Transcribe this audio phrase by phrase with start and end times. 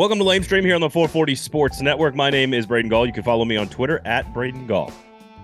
[0.00, 2.14] Welcome to Lamestream here on the 440 Sports Network.
[2.14, 3.04] My name is Braden Gall.
[3.04, 4.90] You can follow me on Twitter at Braden Gall.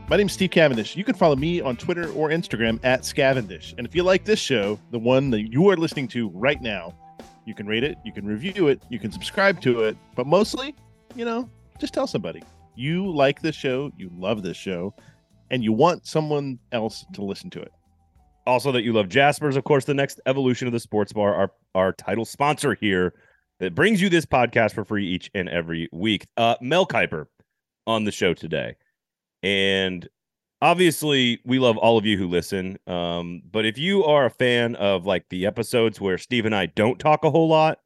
[0.09, 0.97] My name is Steve Cavendish.
[0.97, 3.75] You can follow me on Twitter or Instagram at Scavendish.
[3.77, 6.95] And if you like this show, the one that you are listening to right now,
[7.45, 10.75] you can rate it, you can review it, you can subscribe to it, but mostly,
[11.15, 12.43] you know, just tell somebody.
[12.77, 14.95] You like this show, you love this show,
[15.51, 17.73] and you want someone else to listen to it.
[18.47, 21.53] Also, that you love Jaspers, of course, the next evolution of the sports bar, our,
[21.75, 23.13] our title sponsor here
[23.61, 26.27] that brings you this podcast for free each and every week.
[26.37, 27.27] Uh, Mel Kiper
[27.87, 28.77] on the show today.
[29.43, 30.09] And
[30.61, 32.79] obviously, we love all of you who listen.
[32.87, 36.67] Um, but if you are a fan of like the episodes where Steve and I
[36.67, 37.79] don't talk a whole lot,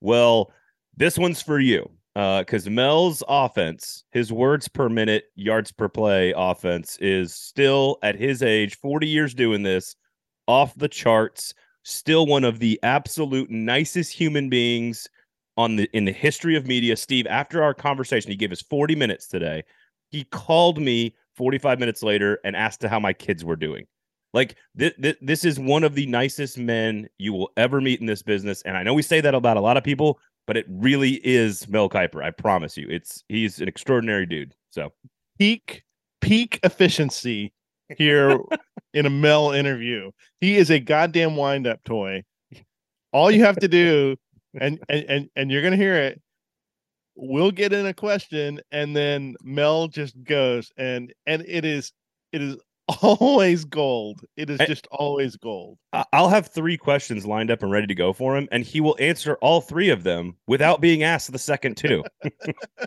[0.00, 0.52] well,
[0.96, 1.90] this one's for you.
[2.14, 8.14] Because uh, Mel's offense, his words per minute, yards per play offense is still at
[8.14, 9.96] his age, 40 years doing this,
[10.46, 15.08] off the charts still one of the absolute nicest human beings
[15.56, 16.96] on the in the history of media.
[16.96, 19.62] Steve, after our conversation, he gave us 40 minutes today.
[20.10, 23.86] He called me 45 minutes later and asked how my kids were doing.
[24.32, 28.06] Like th- th- this is one of the nicest men you will ever meet in
[28.06, 30.66] this business, and I know we say that about a lot of people, but it
[30.68, 32.22] really is Mel Kiper.
[32.22, 34.54] I promise you, it's he's an extraordinary dude.
[34.70, 34.92] So
[35.38, 35.84] peak
[36.20, 37.52] peak efficiency
[37.96, 38.40] here
[38.94, 40.10] in a Mel interview.
[40.40, 42.22] He is a goddamn wind up toy.
[43.12, 44.16] All you have to do,
[44.60, 46.20] and and and, and you're gonna hear it.
[47.16, 51.92] We'll get in a question, and then Mel just goes, and and it is
[52.32, 52.56] it is
[53.02, 54.20] always gold.
[54.36, 55.78] It is just always gold.
[56.12, 58.96] I'll have three questions lined up and ready to go for him, and he will
[58.98, 62.04] answer all three of them without being asked the second two.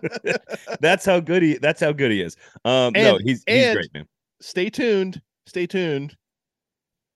[0.82, 1.58] that's how good he.
[1.58, 2.36] That's how good he is.
[2.66, 4.08] Um, and, no, he's he's great, man
[4.42, 5.22] stay tuned.
[5.48, 6.16] Stay tuned.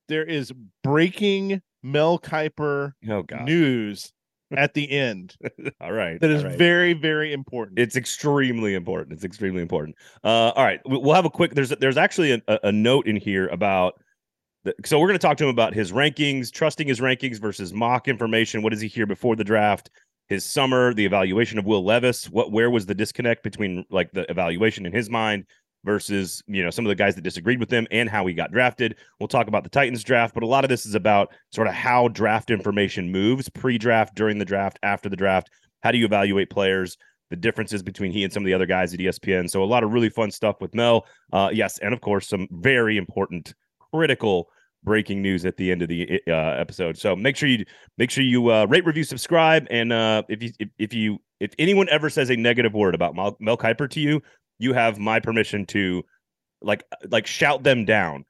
[0.07, 4.13] There is breaking Mel Kiper oh, news
[4.55, 5.35] at the end.
[5.81, 6.19] all right.
[6.19, 6.57] That is right.
[6.57, 7.77] very, very important.
[7.77, 9.13] It's extremely important.
[9.13, 9.97] It's extremely important.
[10.23, 10.79] Uh, all right.
[10.85, 14.01] We'll have a quick, there's, there's actually a, a note in here about,
[14.63, 17.73] the, so we're going to talk to him about his rankings, trusting his rankings versus
[17.73, 18.61] mock information.
[18.61, 19.89] What does he hear before the draft?
[20.29, 22.29] His summer, the evaluation of Will Levis.
[22.29, 25.45] What, where was the disconnect between like the evaluation in his mind
[25.83, 28.51] versus you know some of the guys that disagreed with him and how he got
[28.51, 28.95] drafted.
[29.19, 31.73] We'll talk about the Titans draft, but a lot of this is about sort of
[31.73, 35.49] how draft information moves pre-draft, during the draft, after the draft.
[35.81, 36.97] How do you evaluate players?
[37.29, 39.49] The differences between he and some of the other guys at ESPN.
[39.49, 41.05] So a lot of really fun stuff with Mel.
[41.31, 43.53] Uh, yes, and of course some very important,
[43.91, 44.49] critical
[44.83, 46.97] breaking news at the end of the uh, episode.
[46.97, 47.65] So make sure you
[47.97, 51.53] make sure you uh, rate, review, subscribe, and uh, if you if, if you if
[51.57, 54.21] anyone ever says a negative word about Mel, Mel Kiper to you,
[54.61, 56.03] you have my permission to
[56.61, 58.25] like like shout them down.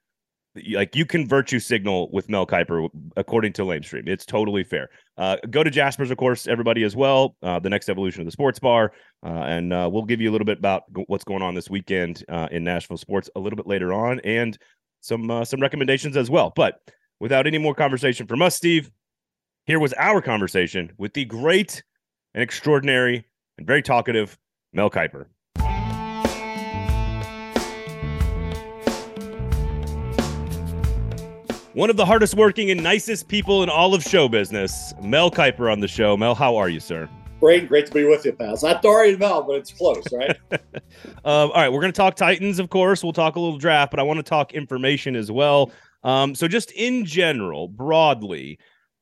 [0.74, 4.08] Like you can virtue signal with Mel Kiper according to Lamestream.
[4.08, 4.90] It's totally fair.
[5.18, 7.38] Uh, go to Jaspers, of course, everybody as well.
[7.42, 8.92] Uh, the next evolution of the sports bar,
[9.26, 12.26] uh, and uh, we'll give you a little bit about what's going on this weekend
[12.28, 14.58] uh, in Nashville sports a little bit later on, and
[15.00, 16.52] some uh, some recommendations as well.
[16.56, 16.80] But
[17.20, 18.92] without any more conversation from us, Steve,
[19.66, 21.82] here was our conversation with the great
[22.34, 23.26] and extraordinary
[23.58, 24.38] and very talkative
[24.74, 25.28] Mel Kiper.
[31.74, 35.72] One of the hardest working and nicest people in all of show business, Mel Kiper
[35.72, 36.18] on the show.
[36.18, 37.10] Mel, how are you, sir?
[37.40, 38.54] Great, great to be with you, pal.
[38.54, 40.38] It's not Dory and Mel, but it's close, right?
[40.52, 40.62] um,
[41.24, 43.04] all right, we're going to talk Titans, of course.
[43.04, 45.72] We'll talk a little draft, but I want to talk information as well.
[46.04, 48.60] Um, so, just in general, broadly,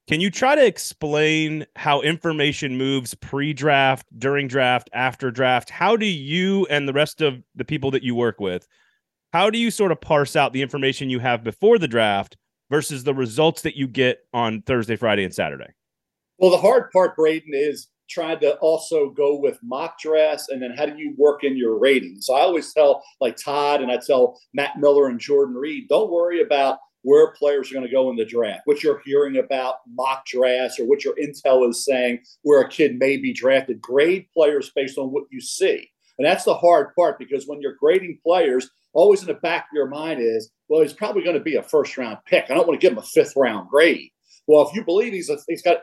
[0.08, 5.70] can you try to explain how information moves pre-draft, during draft, after draft?
[5.70, 8.68] How do you and the rest of the people that you work with,
[9.34, 12.38] how do you sort of parse out the information you have before the draft
[12.70, 15.74] versus the results that you get on Thursday, Friday, and Saturday?
[16.38, 20.72] Well, the hard part, Braden, is trying to also go with mock drafts and then
[20.72, 22.26] how do you work in your ratings.
[22.26, 26.12] So I always tell like Todd and I tell Matt Miller and Jordan Reid, don't
[26.12, 29.76] worry about where players are going to go in the draft, what you're hearing about
[29.88, 33.80] mock drafts or what your intel is saying where a kid may be drafted.
[33.80, 35.90] Grade players based on what you see.
[36.18, 39.76] And that's the hard part because when you're grading players, always in the back of
[39.76, 42.46] your mind is, well, he's probably going to be a first round pick.
[42.50, 44.10] I don't want to give him a fifth round grade.
[44.48, 45.78] Well, if you believe he's a, he's got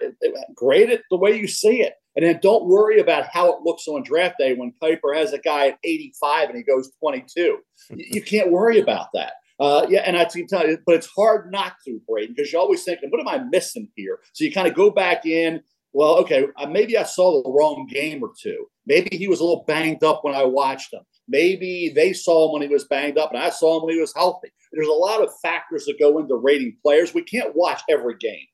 [0.54, 3.86] grade it the way you see it, and then don't worry about how it looks
[3.86, 7.58] on draft day when Kiper has a guy at 85 and he goes 22.
[7.90, 9.34] you can't worry about that.
[9.58, 12.60] Uh, yeah, and I can tell you, but it's hard not to, Braden, because you're
[12.60, 14.18] always thinking, what am I missing here?
[14.32, 15.62] So you kind of go back in.
[15.92, 18.66] Well, okay, uh, maybe I saw the wrong game or two.
[18.86, 21.00] Maybe he was a little banged up when I watched him.
[21.28, 24.00] Maybe they saw him when he was banged up and I saw him when he
[24.00, 24.48] was healthy.
[24.72, 27.14] There's a lot of factors that go into rating players.
[27.14, 28.46] We can't watch every game.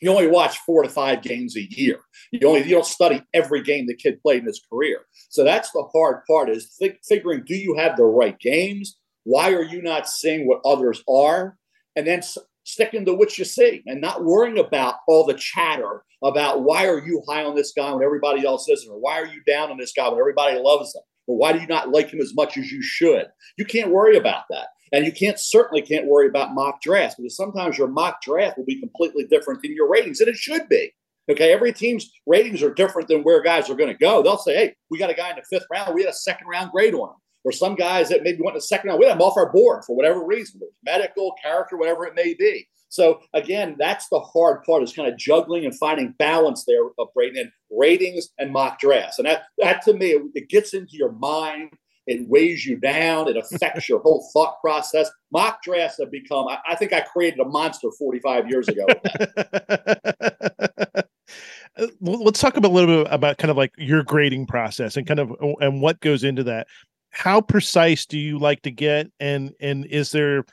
[0.00, 2.00] you only watch four to five games a year.
[2.32, 5.00] You only you don't study every game the kid played in his career.
[5.28, 8.98] So that's the hard part is th- figuring do you have the right games?
[9.24, 11.56] Why are you not seeing what others are?
[11.94, 12.22] And then
[12.66, 16.98] sticking to what you see and not worrying about all the chatter about why are
[16.98, 19.78] you high on this guy when everybody else isn't, or why are you down on
[19.78, 22.58] this guy when everybody loves him, or why do you not like him as much
[22.58, 23.26] as you should?
[23.56, 24.66] You can't worry about that.
[24.92, 28.64] And you can't certainly can't worry about mock drafts because sometimes your mock draft will
[28.64, 30.92] be completely different than your ratings, and it should be.
[31.30, 34.22] Okay, every team's ratings are different than where guys are going to go.
[34.22, 35.94] They'll say, "Hey, we got a guy in the fifth round.
[35.94, 37.16] We had a second round grade on him."
[37.46, 39.84] Or some guys that maybe went the second round, we had them off our board
[39.84, 42.68] for whatever reason, medical, character, whatever it may be.
[42.88, 47.02] So again, that's the hard part is kind of juggling and finding balance there uh,
[47.02, 49.18] of rating ratings and mock drafts.
[49.18, 51.70] And that that to me, it gets into your mind
[52.06, 53.28] it weighs you down.
[53.28, 55.10] It affects your whole thought process.
[55.32, 58.86] Mock drafts have become, I, I think I created a monster 45 years ago.
[61.78, 65.20] Uh, let's talk a little bit about kind of like your grading process and kind
[65.20, 66.66] of and what goes into that.
[67.16, 69.10] How precise do you like to get?
[69.20, 70.44] And and is there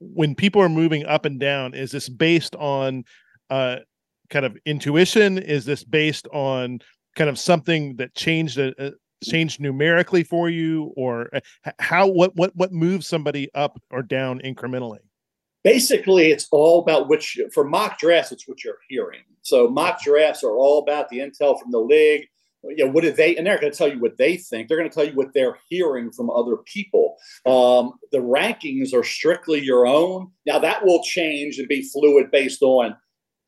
[0.00, 3.04] when people are moving up and down, is this based on
[3.50, 3.78] uh
[4.30, 5.38] kind of intuition?
[5.38, 6.80] Is this based on
[7.16, 8.92] kind of something that changed a,
[9.24, 14.40] changed numerically for you or uh, how what what what moves somebody up or down
[14.40, 14.98] incrementally
[15.62, 20.44] basically it's all about which for mock drafts it's what you're hearing so mock drafts
[20.44, 22.26] are all about the intel from the league
[22.68, 24.78] you know what do they and they're going to tell you what they think they're
[24.78, 27.16] going to tell you what they're hearing from other people
[27.46, 32.62] um, the rankings are strictly your own now that will change and be fluid based
[32.62, 32.96] on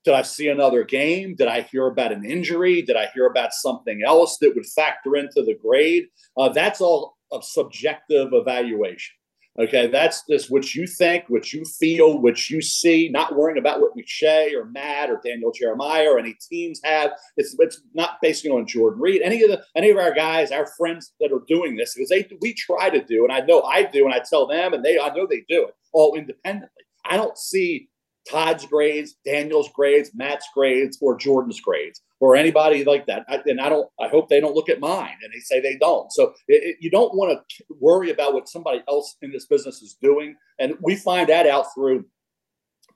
[0.06, 1.34] did I see another game?
[1.34, 2.80] Did I hear about an injury?
[2.80, 6.04] Did I hear about something else that would factor into the grade?
[6.36, 9.16] Uh, that's all a subjective evaluation.
[9.58, 13.80] Okay, that's just what you think, what you feel, what you see, not worrying about
[13.80, 17.12] what McShay or Matt or Daniel Jeremiah or any teams have.
[17.38, 20.66] It's it's not basing on Jordan Reid, Any of the any of our guys, our
[20.76, 23.84] friends that are doing this, because they we try to do, and I know I
[23.84, 26.84] do, and I tell them, and they I know they do it all independently.
[27.06, 27.88] I don't see
[28.30, 33.24] Todd's grades, Daniel's grades, Matt's grades, or Jordan's grades, or anybody like that.
[33.28, 33.88] I, and I don't.
[34.00, 36.10] I hope they don't look at mine, and they say they don't.
[36.12, 39.82] So it, it, you don't want to worry about what somebody else in this business
[39.82, 42.06] is doing, and we find that out through.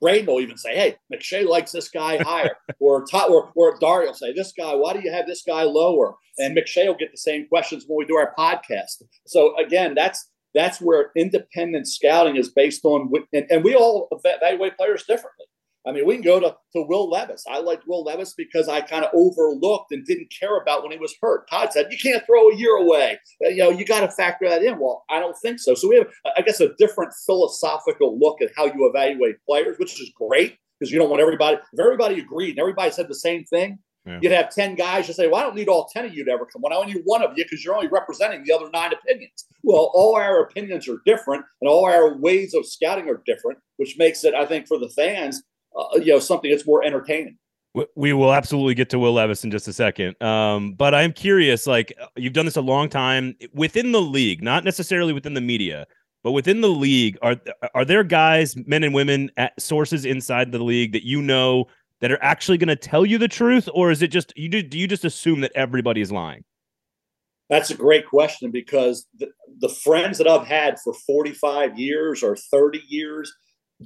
[0.00, 4.08] Braden will even say, "Hey, McShay likes this guy higher," or Todd, or or Dario
[4.08, 7.10] will say, "This guy, why do you have this guy lower?" And McShay will get
[7.10, 9.02] the same questions when we do our podcast.
[9.26, 14.76] So again, that's that's where independent scouting is based on, and, and we all evaluate
[14.76, 15.46] players differently.
[15.86, 17.42] I mean, we can go to, to Will Levis.
[17.50, 20.98] I liked Will Levis because I kind of overlooked and didn't care about when he
[20.98, 21.48] was hurt.
[21.48, 23.18] Todd said, you can't throw a year away.
[23.42, 24.78] Uh, you know, you got to factor that in.
[24.78, 25.74] Well, I don't think so.
[25.74, 29.98] So we have, I guess, a different philosophical look at how you evaluate players, which
[30.00, 33.44] is great because you don't want everybody, if everybody agreed and everybody said the same
[33.44, 34.18] thing, yeah.
[34.22, 36.30] You'd have 10 guys you say, Well, I don't need all 10 of you to
[36.30, 36.72] ever come on.
[36.72, 39.46] I only need one of you because you're only representing the other nine opinions.
[39.62, 43.96] Well, all our opinions are different and all our ways of scouting are different, which
[43.98, 45.42] makes it, I think, for the fans,
[45.78, 47.36] uh, you know, something that's more entertaining.
[47.94, 50.20] We will absolutely get to Will Levis in just a second.
[50.20, 54.64] Um, but I'm curious, like you've done this a long time within the league, not
[54.64, 55.86] necessarily within the media,
[56.24, 57.36] but within the league, are
[57.74, 61.66] are there guys, men and women at sources inside the league that you know
[62.00, 64.62] that are actually going to tell you the truth, or is it just you do,
[64.62, 66.44] do you just assume that everybody is lying?
[67.48, 69.28] That's a great question because the,
[69.58, 73.32] the friends that I've had for 45 years or 30 years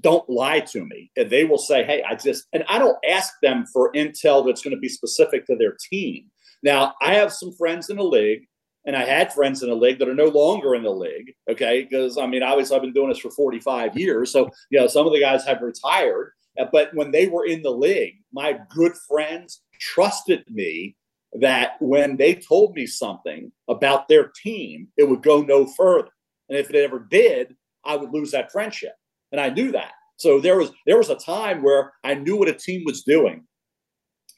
[0.00, 1.11] don't lie to me.
[1.16, 4.62] And they will say, Hey, I just, and I don't ask them for intel that's
[4.62, 6.30] going to be specific to their team.
[6.62, 8.47] Now, I have some friends in the league,
[8.87, 11.33] and I had friends in the league that are no longer in the league.
[11.50, 11.87] Okay.
[11.88, 14.30] Because I mean, obviously, I've been doing this for 45 years.
[14.30, 16.33] So, you know, some of the guys have retired.
[16.58, 20.96] Uh, but when they were in the league, my good friends trusted me
[21.40, 26.11] that when they told me something about their team, it would go no further.
[26.49, 28.92] And if it ever did, I would lose that friendship.
[29.32, 29.92] And I knew that.
[30.16, 33.44] So there was there was a time where I knew what a team was doing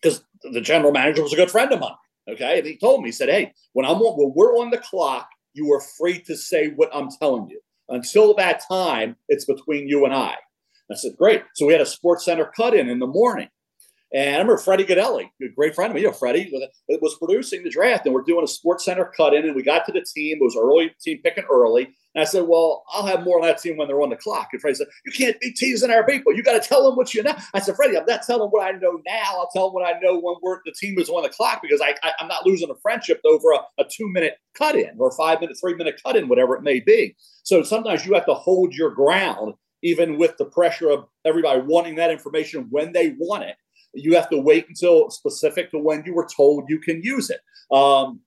[0.00, 1.92] because the general manager was a good friend of mine.
[2.28, 2.58] Okay.
[2.58, 5.28] And he told me, he said, Hey, when I'm on, when we're on the clock,
[5.52, 7.61] you are free to say what I'm telling you.
[7.88, 10.35] Until that time, it's between you and I.
[10.90, 11.43] I said, great.
[11.55, 13.49] So we had a Sports Center cut in in the morning.
[14.14, 16.50] And I remember Freddie Gaudelli, a great friend of me, you know, Freddie
[16.88, 19.85] was producing the draft, and we're doing a Sports Center cut in, and we got
[19.87, 20.38] to the team.
[20.40, 21.88] It was early team picking early.
[22.14, 24.49] And I said, Well, I'll have more on that team when they're on the clock.
[24.52, 26.35] And Freddie said, You can't be teasing our people.
[26.35, 27.37] You got to tell them what you know.
[27.52, 29.33] I said, Freddie, I'm not telling them what I know now.
[29.33, 31.83] I'll tell them what I know when we're the team is on the clock because
[31.83, 35.11] I, I, am not losing a friendship over a, a two minute cut in or
[35.11, 37.16] five minute, three minute cut in, whatever it may be.
[37.43, 41.97] So sometimes you have to hold your ground even with the pressure of everybody wanting
[41.97, 43.56] that information when they want it.
[43.95, 47.40] You have to wait until specific to when you were told you can use it.
[47.75, 48.21] Um,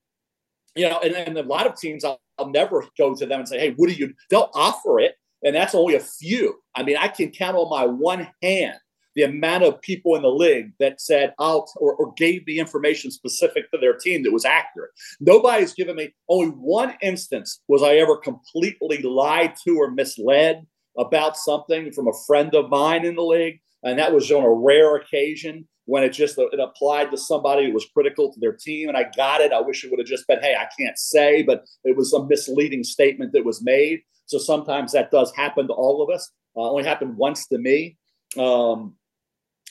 [0.76, 3.50] you know, and, and a lot of teams, I'll, I'll never go to them and
[3.50, 6.56] say, "Hey, what do you?" They'll offer it, and that's only a few.
[6.76, 8.78] I mean, I can count on my one hand
[9.16, 13.12] the amount of people in the league that said out or, or, gave the information
[13.12, 14.92] specific to their team that was accurate.
[15.20, 20.66] Nobody's given me only one instance was I ever completely lied to or misled
[20.98, 24.50] about something from a friend of mine in the league, and that was on a
[24.50, 28.90] rare occasion when it just it applied to somebody who was critical to their team,
[28.90, 29.52] and I got it.
[29.52, 32.26] I wish it would have just been, "Hey, I can't say," but it was a
[32.26, 34.02] misleading statement that was made.
[34.26, 36.32] So sometimes that does happen to all of us.
[36.56, 37.98] Uh, only happened once to me.
[38.38, 38.96] Um,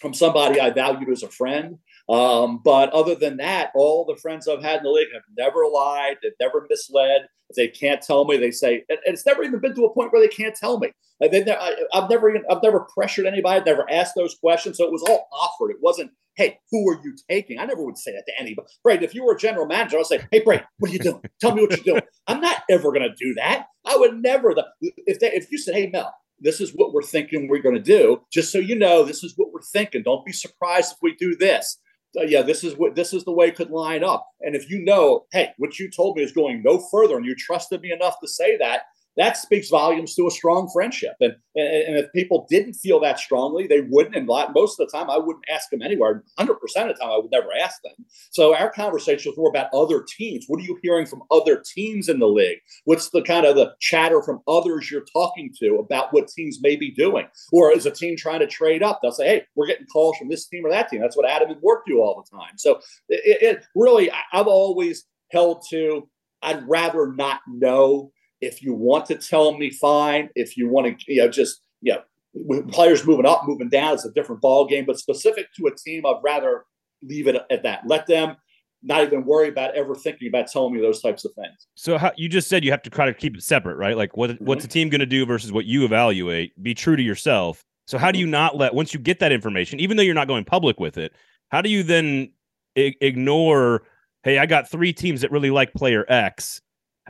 [0.01, 1.79] from somebody I valued as a friend.
[2.09, 5.67] Um, but other than that, all the friends I've had in the league have never
[5.67, 7.29] lied, they've never misled.
[7.51, 10.13] If they can't tell me, they say, and it's never even been to a point
[10.13, 10.93] where they can't tell me.
[11.23, 14.77] I, have never even, I've never pressured anybody, I've never asked those questions.
[14.77, 15.71] So it was all offered.
[15.71, 17.59] It wasn't, hey, who are you taking?
[17.59, 18.69] I never would say that to anybody.
[18.85, 21.23] Brad, if you were a general manager, I'd say, hey, Brad, what are you doing?
[21.41, 22.03] Tell me what you're doing.
[22.27, 23.67] I'm not ever going to do that.
[23.85, 24.55] I would never.
[24.81, 27.83] If they, if you said, hey, Mel, this is what we're thinking we're going to
[27.83, 28.21] do.
[28.33, 30.03] Just so you know, this is what we're thinking.
[30.03, 31.81] Don't be surprised if we do this.
[32.17, 34.27] Uh, yeah, this is what this is the way it could line up.
[34.41, 37.35] And if you know, hey, what you told me is going no further, and you
[37.35, 38.83] trusted me enough to say that,
[39.19, 41.15] that speaks volumes to a strong friendship.
[41.21, 44.15] And, and, and if people didn't feel that strongly, they wouldn't.
[44.15, 46.23] And most of the time, I wouldn't ask them anywhere.
[46.39, 47.93] 100% of the time, I would never ask them.
[48.31, 50.45] So our conversation was more about other teams.
[50.47, 52.59] What are you hearing from other teams in the league?
[52.85, 56.77] What's the kind of the chatter from others you're talking to about what teams may
[56.77, 57.27] be doing?
[57.53, 59.01] Or is a team trying to trade up?
[59.03, 61.01] They'll say, hey, we're getting calls from this team or that team.
[61.01, 62.57] That's what Adam and Woj do all the time.
[62.57, 66.09] So it, it really, I've always held to,
[66.41, 70.31] I'd rather not know if you want to tell me, fine.
[70.35, 74.05] If you want to, you know, just you know, players moving up, moving down, it's
[74.05, 74.85] a different ball game.
[74.85, 76.65] But specific to a team, I'd rather
[77.03, 77.83] leave it at that.
[77.87, 78.37] Let them
[78.83, 81.67] not even worry about ever thinking about telling me those types of things.
[81.75, 83.97] So how, you just said you have to try to keep it separate, right?
[83.97, 84.45] Like what mm-hmm.
[84.45, 86.61] what's the team going to do versus what you evaluate?
[86.63, 87.65] Be true to yourself.
[87.87, 90.29] So how do you not let once you get that information, even though you're not
[90.29, 91.13] going public with it,
[91.49, 92.33] how do you then
[92.77, 93.83] I- ignore?
[94.25, 96.61] Hey, I got three teams that really like player X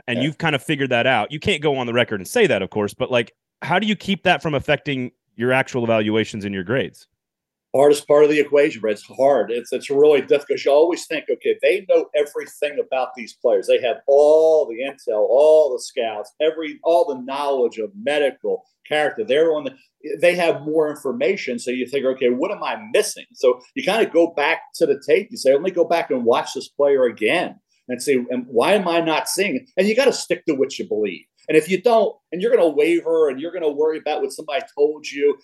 [0.07, 0.25] and yeah.
[0.25, 1.31] you've kind of figured that out.
[1.31, 3.87] You can't go on the record and say that, of course, but like, how do
[3.87, 7.07] you keep that from affecting your actual evaluations and your grades?
[7.75, 9.51] Hardest part of the equation, but it's hard.
[9.51, 10.47] It's it's really difficult.
[10.47, 13.67] because You always think, okay, they know everything about these players.
[13.67, 19.23] They have all the intel, all the scouts, every all the knowledge of medical character.
[19.23, 19.75] They're on the
[20.19, 21.59] they have more information.
[21.59, 23.25] So you think, okay, what am I missing?
[23.33, 25.27] So you kind of go back to the tape.
[25.29, 28.87] You say, let me go back and watch this player again and say, why am
[28.87, 29.69] I not seeing it?
[29.77, 31.25] And you got to stick to what you believe.
[31.47, 34.21] And if you don't, and you're going to waver and you're going to worry about
[34.21, 35.37] what somebody told you.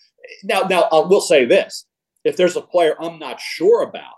[0.43, 1.85] Now, now I will say this:
[2.23, 4.13] if there's a player I'm not sure about,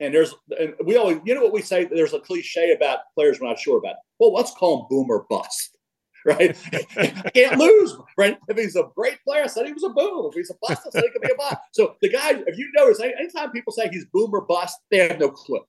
[0.00, 1.84] and there's, and we always, you know what we say?
[1.84, 3.96] There's a cliche about players we're not sure about.
[4.18, 5.76] Well, let's call him boomer bust
[6.26, 6.56] right?
[6.96, 8.38] I can't lose, right?
[8.48, 10.28] If he's a great player, I said he was a boom.
[10.30, 11.56] If he's a bust, I said he could be a bust.
[11.72, 15.30] So the guy, if you notice, anytime people say he's boomer bust, they have no
[15.30, 15.60] clue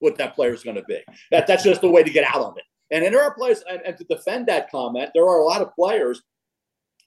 [0.00, 1.00] what that player is going to be.
[1.30, 2.64] That that's just the way to get out of it.
[2.90, 5.62] And, and there are players, and, and to defend that comment, there are a lot
[5.62, 6.22] of players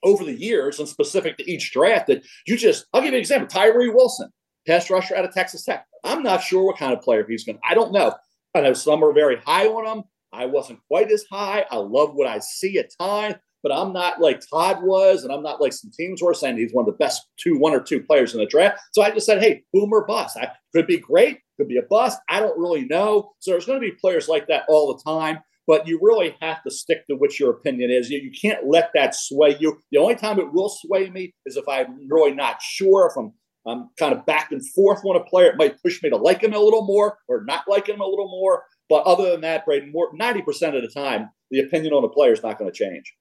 [0.03, 3.21] over the years and specific to each draft that you just, I'll give you an
[3.21, 3.48] example.
[3.48, 4.29] Tyree Wilson,
[4.67, 5.86] pass rusher out of Texas Tech.
[6.03, 8.13] I'm not sure what kind of player he's going to, I don't know.
[8.55, 10.03] I know some are very high on him.
[10.33, 11.65] I wasn't quite as high.
[11.69, 15.44] I love what I see at times, but I'm not like Todd was, and I'm
[15.44, 18.01] not like some teams were saying he's one of the best two, one or two
[18.01, 18.80] players in the draft.
[18.94, 20.38] So I just said, hey, boomer bust.
[20.38, 22.20] I could be great, could be a bust.
[22.27, 23.32] I don't really know.
[23.39, 25.39] So there's going to be players like that all the time.
[25.68, 28.10] But you really have to stick to what your opinion is.
[28.10, 29.80] You, you can't let that sway you.
[29.91, 33.34] The only time it will sway me is if I'm really not sure, if I'm
[33.68, 35.51] I'm kind of back and forth on a player.
[35.51, 38.08] It might push me to like him a little more or not like him a
[38.08, 38.63] little more.
[38.89, 42.10] But other than that, Braden, more ninety percent of the time, the opinion on a
[42.10, 43.13] player is not going to change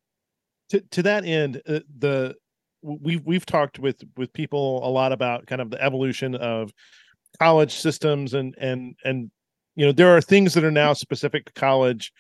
[0.71, 2.35] to to that end, uh, the
[2.83, 6.73] we've we've talked with with people a lot about kind of the evolution of
[7.39, 9.31] college systems and and and
[9.77, 12.13] you know there are things that are now specific to college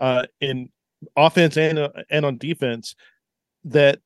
[0.00, 0.68] uh in
[1.16, 2.94] offense and uh, and on defense
[3.64, 3.98] that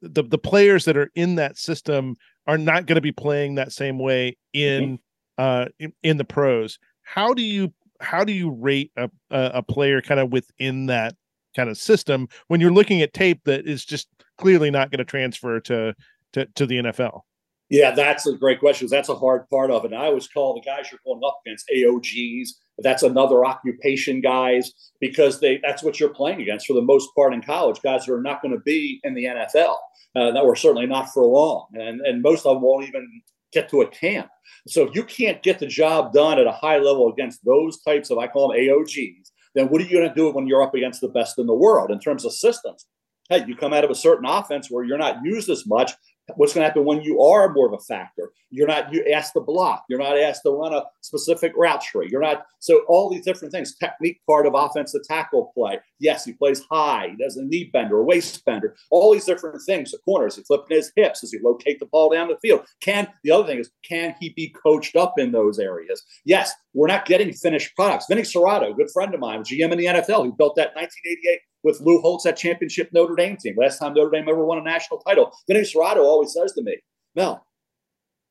[0.00, 2.16] the the players that are in that system
[2.46, 5.42] are not going to be playing that same way in mm-hmm.
[5.42, 10.00] uh in, in, the pros how do you how do you rate a a player
[10.00, 11.14] kind of within that
[11.56, 14.08] kind of system when you're looking at tape that is just
[14.38, 15.94] clearly not going to transfer to
[16.34, 17.22] to to the NFL?
[17.68, 18.86] Yeah, that's a great question.
[18.88, 19.92] That's a hard part of it.
[19.92, 22.50] And I always call the guys you're going up against AOGs.
[22.78, 27.34] That's another occupation guys because they that's what you're playing against for the most part
[27.34, 27.80] in college.
[27.82, 29.76] Guys that are not going to be in the NFL.
[30.14, 33.06] Uh, that were certainly not for long, and and most of them won't even
[33.52, 34.28] get to a camp.
[34.68, 38.10] So if you can't get the job done at a high level against those types
[38.10, 40.74] of, I call them AOGs, then what are you going to do when you're up
[40.74, 42.86] against the best in the world in terms of systems?
[43.30, 45.92] Hey, you come out of a certain offense where you're not used as much
[46.34, 48.32] what's going to happen when you are more of a factor?
[48.50, 49.84] You're not you asked to block.
[49.88, 53.52] You're not asked to run a specific route tree you're not so all these different
[53.52, 55.78] things technique part of offensive tackle play.
[56.00, 59.60] Yes he plays high he does a knee bender a waist bender all these different
[59.64, 62.64] things the corners he flipping his hips does he locate the ball down the field?
[62.80, 66.02] Can the other thing is can he be coached up in those areas?
[66.24, 68.06] Yes we're not getting finished products.
[68.08, 71.80] Vinny cerrato good friend of mine gm in the nfl he built that 1988 with
[71.80, 73.56] Lou Holtz, that championship Notre Dame team.
[73.58, 75.36] Last time Notre Dame ever won a national title.
[75.48, 76.76] Vinny Cerrato always says to me,
[77.16, 77.44] Mel,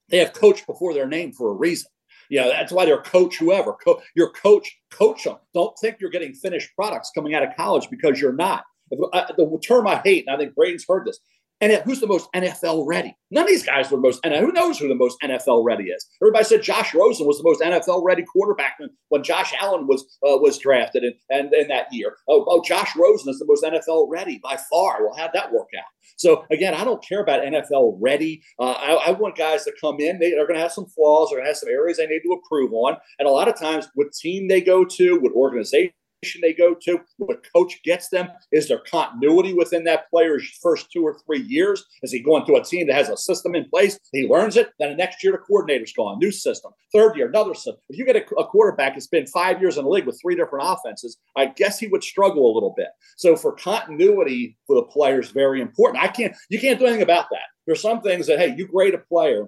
[0.08, 1.92] they have coach before their name for a reason.
[2.30, 3.74] You know, that's why they're coach whoever.
[3.74, 5.36] Co- your coach, coach them.
[5.54, 8.64] Don't think you're getting finished products coming out of college because you're not.
[9.12, 11.20] Uh, the term I hate, and I think Braden's heard this,
[11.62, 13.16] and who's the most NFL ready?
[13.32, 14.20] None of these guys were the most.
[14.24, 16.06] And who knows who the most NFL ready is?
[16.22, 20.02] Everybody said Josh Rosen was the most NFL ready quarterback when, when Josh Allen was
[20.28, 22.18] uh, was drafted and and in that year.
[22.28, 25.04] Oh, oh, Josh Rosen is the most NFL ready by far.
[25.04, 25.86] Well, how'd that work out?
[26.18, 28.42] So again, I don't care about NFL ready.
[28.60, 30.20] Uh, I, I, want guys to come in.
[30.20, 31.30] They, are going to have some flaws.
[31.30, 32.96] They're going to have some areas they need to improve on.
[33.20, 35.94] And a lot of times, what team they go to, what organization
[36.42, 41.04] they go to, what coach gets them, is there continuity within that player's first two
[41.04, 41.86] or three years?
[42.04, 44.00] Is he going to a team that has a system in place?
[44.12, 44.72] He learns it.
[44.80, 46.72] Then the next year, the coordinator's gone, new system.
[46.94, 47.76] Third year, another system.
[47.90, 50.36] If you get a, a quarterback that's been five years in the league with three
[50.36, 52.88] different offenses, I guess he would struggle a little bit.
[53.18, 56.04] So for continuity for the player is very important.
[56.04, 57.48] I can't, you can't do anything about that.
[57.66, 59.48] There's some things that, hey, you grade a player,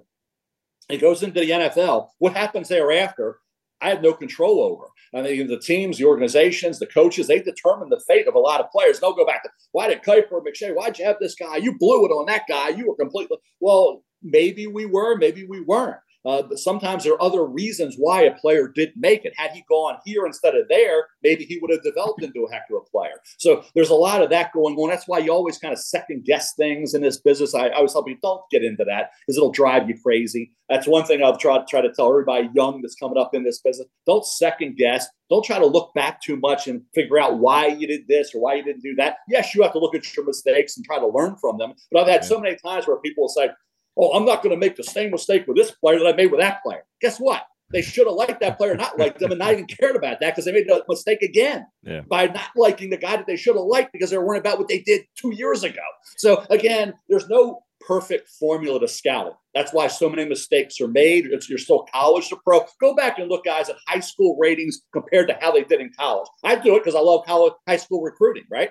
[0.88, 2.08] he goes into the NFL.
[2.18, 3.38] What happens thereafter?
[3.80, 4.84] I had no control over.
[5.14, 8.60] I mean, the teams, the organizations, the coaches, they determine the fate of a lot
[8.60, 9.00] of players.
[9.00, 11.56] They'll go back to, why did Kiper McShay, why'd you have this guy?
[11.56, 12.70] You blew it on that guy.
[12.70, 15.98] You were completely, well, maybe we were, maybe we weren't.
[16.24, 19.32] Uh, but sometimes there are other reasons why a player didn't make it.
[19.36, 22.64] Had he gone here instead of there, maybe he would have developed into a heck
[22.70, 23.14] of a player.
[23.38, 24.90] So there's a lot of that going on.
[24.90, 27.54] That's why you always kind of second guess things in this business.
[27.54, 30.52] I, I always tell people don't get into that because it'll drive you crazy.
[30.68, 33.60] That's one thing I've tried try to tell everybody young that's coming up in this
[33.60, 33.88] business.
[34.06, 35.06] Don't second guess.
[35.30, 38.40] Don't try to look back too much and figure out why you did this or
[38.40, 39.16] why you didn't do that.
[39.28, 41.74] Yes, you have to look at your mistakes and try to learn from them.
[41.90, 43.50] But I've had so many times where people will say,
[43.98, 46.30] oh, I'm not going to make the same mistake with this player that I made
[46.30, 46.84] with that player.
[47.00, 47.44] Guess what?
[47.70, 50.34] They should have liked that player, not liked them, and not even cared about that
[50.34, 52.00] because they made the mistake again yeah.
[52.08, 54.58] by not liking the guy that they should have liked because they were worrying about
[54.58, 55.82] what they did two years ago.
[56.16, 59.34] So again, there's no perfect formula to scouting.
[59.54, 61.26] That's why so many mistakes are made.
[61.26, 62.64] It's, you're still college to pro.
[62.80, 65.90] Go back and look, guys, at high school ratings compared to how they did in
[65.98, 66.28] college.
[66.44, 68.70] I do it because I love college high school recruiting, right?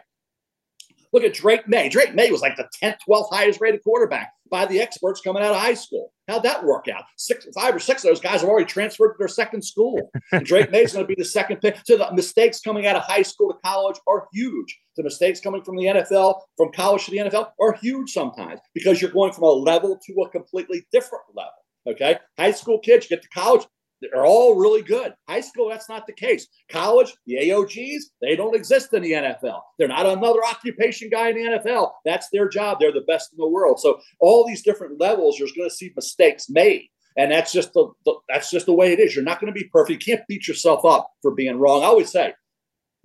[1.14, 1.90] Look at Drake Maye.
[1.90, 5.52] Drake Maye was like the 10th, 12th highest rated quarterback by the experts coming out
[5.52, 6.12] of high school.
[6.28, 7.04] How'd that work out?
[7.18, 10.10] Six, five or six of those guys have already transferred to their second school.
[10.32, 11.78] And Drake Maye's going to be the second pick.
[11.86, 14.78] So the mistakes coming out of high school to college are huge.
[14.98, 19.02] The mistakes coming from the NFL, from college to the NFL, are huge sometimes because
[19.02, 21.52] you're going from a level to a completely different level.
[21.88, 22.18] Okay.
[22.38, 23.66] High school kids get to college,
[24.02, 25.14] they're all really good.
[25.28, 26.48] High school, that's not the case.
[26.70, 29.62] College, the AOGs, they don't exist in the NFL.
[29.78, 31.92] They're not another occupation guy in the NFL.
[32.06, 32.80] That's their job.
[32.80, 33.80] They're the best in the world.
[33.80, 36.90] So all these different levels, you're going to see mistakes made.
[37.18, 39.16] And that's just the, the that's just the way it is.
[39.16, 40.06] You're not going to be perfect.
[40.06, 41.82] You can't beat yourself up for being wrong.
[41.82, 42.34] I always say,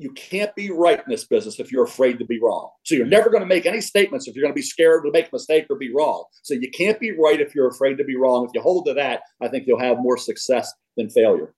[0.02, 2.70] you can't be right in this business if you're afraid to be wrong.
[2.84, 5.10] So you're never going to make any statements if you're going to be scared to
[5.10, 6.24] make a mistake or be wrong.
[6.42, 8.44] So you can't be right if you're afraid to be wrong.
[8.44, 11.54] If you hold to that, I think you'll have more success than failure.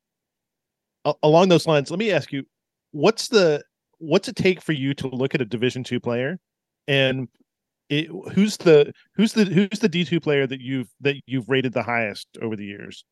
[1.22, 2.44] Along those lines, let me ask you,
[2.92, 3.62] what's the
[3.98, 6.38] what's it take for you to look at a Division two player,
[6.88, 7.28] and
[7.90, 11.74] it, who's the who's the who's the D two player that you've that you've rated
[11.74, 13.04] the highest over the years?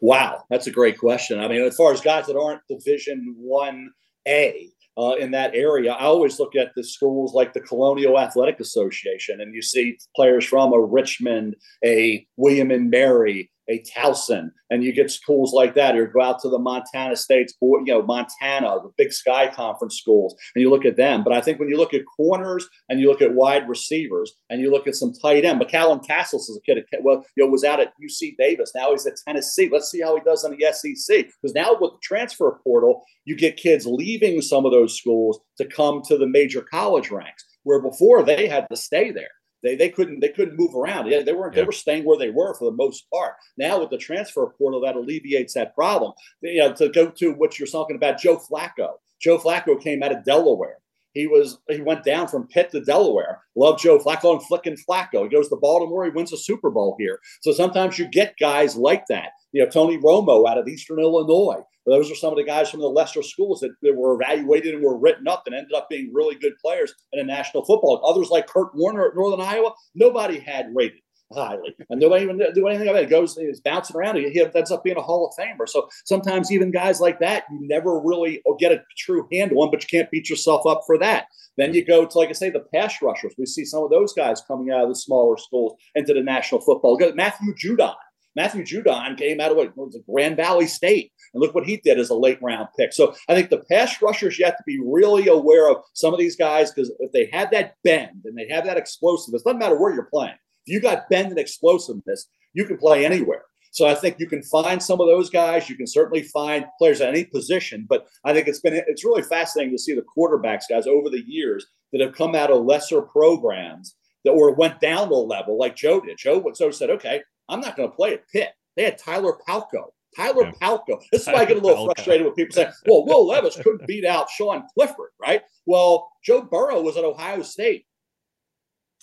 [0.00, 1.40] Wow, that's a great question.
[1.40, 3.90] I mean, as far as guys that aren't Division one
[4.26, 5.92] A, uh, in that area.
[5.92, 10.44] I always look at the schools like the Colonial Athletic Association, and you see players
[10.44, 15.96] from a Richmond, a William and Mary, a Towson, and you get schools like that.
[15.96, 20.34] Or go out to the Montana States, you know, Montana, the Big Sky Conference schools,
[20.54, 21.22] and you look at them.
[21.24, 24.60] But I think when you look at corners and you look at wide receivers and
[24.60, 27.64] you look at some tight end, McCallan Castles is a kid, well, you know, was
[27.64, 28.72] out at UC Davis.
[28.74, 29.68] Now he's at Tennessee.
[29.70, 31.26] Let's see how he does in the SEC.
[31.42, 35.64] Because now with the transfer portal, you get kids leaving some of those schools to
[35.64, 39.30] come to the major college ranks, where before they had to stay there.
[39.62, 41.08] They, they couldn't they couldn't move around.
[41.08, 41.62] Yeah, they weren't yeah.
[41.62, 43.34] they were staying where they were for the most part.
[43.56, 46.12] Now with the transfer portal, that alleviates that problem.
[46.40, 48.94] You know, to go to what you're talking about, Joe Flacco.
[49.20, 50.78] Joe Flacco came out of Delaware.
[51.14, 53.42] he was he went down from Pitt to Delaware.
[53.54, 55.24] Love Joe Flacco and flicking Flacco.
[55.24, 56.04] He goes to Baltimore.
[56.04, 57.18] He wins a Super Bowl here.
[57.42, 59.30] So sometimes you get guys like that.
[59.52, 61.62] You know, Tony Romo out of Eastern Illinois.
[61.86, 64.84] Those are some of the guys from the lesser schools that, that were evaluated and
[64.84, 68.02] were written up and ended up being really good players in the national football.
[68.04, 71.00] Others like Kurt Warner at Northern Iowa, nobody had rated
[71.34, 73.06] highly, and nobody even do anything about it.
[73.06, 74.16] it goes, he's bouncing around.
[74.16, 75.68] He ends up being a Hall of Famer.
[75.68, 79.82] So sometimes even guys like that, you never really get a true handle on, but
[79.82, 81.26] you can't beat yourself up for that.
[81.56, 83.34] Then you go to, like I say, the pass rushers.
[83.38, 86.60] We see some of those guys coming out of the smaller schools into the National
[86.60, 86.98] Football.
[87.14, 87.94] Matthew Judon.
[88.34, 91.76] Matthew Judon came out of what was a Grand Valley State, and look what he
[91.78, 92.92] did as a late round pick.
[92.92, 96.20] So I think the pass rushers you have to be really aware of some of
[96.20, 99.78] these guys because if they have that bend and they have that explosiveness, doesn't matter
[99.78, 100.36] where you're playing.
[100.66, 103.42] If you got bend and explosiveness, you can play anywhere.
[103.72, 105.68] So I think you can find some of those guys.
[105.68, 107.86] You can certainly find players at any position.
[107.88, 111.24] But I think it's been it's really fascinating to see the quarterbacks guys over the
[111.26, 115.74] years that have come out of lesser programs that or went down a level like
[115.74, 116.18] Joe did.
[116.18, 118.50] Joe so said, okay, I'm not going to play at Pitt.
[118.76, 119.90] They had Tyler Palko.
[120.16, 120.52] Tyler yeah.
[120.60, 121.00] Palko.
[121.10, 123.86] This is why I get a little frustrated with people saying, well, Will Levis couldn't
[123.86, 125.42] beat out Sean Clifford, right?
[125.66, 127.86] Well, Joe Burrow was at Ohio State.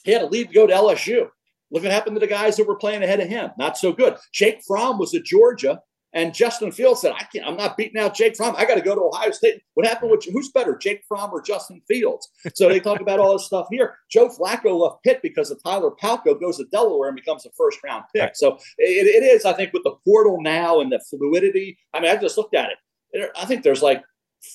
[0.04, 1.30] He had a lead to go to LSU.
[1.72, 3.52] Look what happened to the guys that were playing ahead of him.
[3.58, 4.18] Not so good.
[4.34, 5.82] Jake Fromm was at Georgia,
[6.14, 7.46] and Justin Fields said, "I can't.
[7.46, 8.56] I'm not beating out Jake Fromm.
[8.58, 11.42] I got to go to Ohio State." What happened with who's better, Jake Fromm or
[11.42, 12.28] Justin Fields?
[12.56, 13.98] So they talk about all this stuff here.
[14.10, 17.80] Joe Flacco left Pitt because of Tyler Palko goes to Delaware and becomes a first
[17.84, 18.36] round pick.
[18.36, 21.78] So it, it is, I think, with the portal now and the fluidity.
[21.94, 23.32] I mean, I just looked at it.
[23.38, 24.04] I think there's like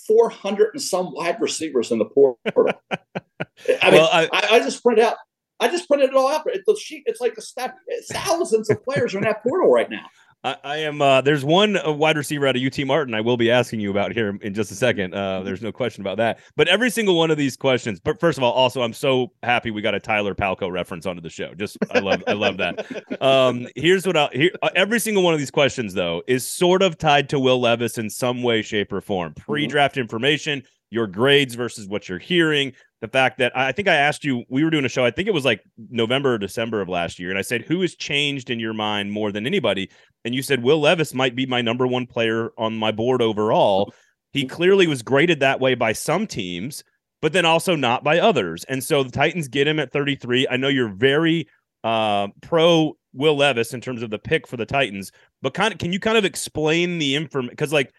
[0.06, 2.38] 400 and some wide receivers in the portal.
[2.50, 5.16] I mean, well, I, I, just printed out
[5.60, 6.44] I just printed it all out.
[6.44, 7.76] The sheet, it's like a step.
[8.10, 10.06] Thousands of players are in that portal right now.
[10.44, 11.00] I, I am.
[11.00, 13.90] Uh, there's one uh, wide receiver out of UT Martin I will be asking you
[13.90, 15.14] about here in just a second.
[15.14, 16.38] Uh, there's no question about that.
[16.54, 17.98] But every single one of these questions.
[17.98, 21.22] But first of all, also I'm so happy we got a Tyler Palko reference onto
[21.22, 21.54] the show.
[21.54, 22.84] Just I love I love that.
[23.20, 24.50] Um, here's what I here.
[24.62, 27.96] Uh, every single one of these questions though is sort of tied to Will Levis
[27.96, 29.32] in some way, shape, or form.
[29.32, 29.50] Mm-hmm.
[29.50, 30.02] Pre-draft mm-hmm.
[30.02, 34.44] information, your grades versus what you're hearing, the fact that I think I asked you,
[34.48, 37.18] we were doing a show, I think it was like November or December of last
[37.18, 37.30] year.
[37.30, 39.90] And I said, Who has changed in your mind more than anybody?
[40.24, 43.92] And you said, Will Levis might be my number one player on my board overall.
[44.32, 46.82] He clearly was graded that way by some teams,
[47.22, 48.64] but then also not by others.
[48.64, 50.48] And so the Titans get him at 33.
[50.50, 51.46] I know you're very
[51.84, 55.78] uh, pro Will Levis in terms of the pick for the Titans, but kind of
[55.78, 57.50] can you kind of explain the information?
[57.50, 57.92] Because like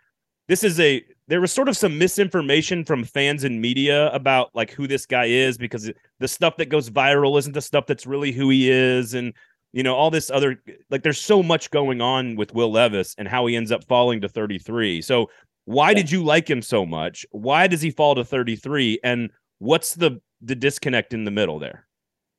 [0.47, 4.71] this is a there was sort of some misinformation from fans and media about like
[4.71, 8.31] who this guy is because the stuff that goes viral isn't the stuff that's really
[8.31, 9.33] who he is and
[9.75, 13.27] you know all this other like there's so much going on with Will Levis and
[13.27, 15.01] how he ends up falling to 33.
[15.01, 15.29] So
[15.65, 17.25] why did you like him so much?
[17.31, 21.85] Why does he fall to 33 and what's the the disconnect in the middle there?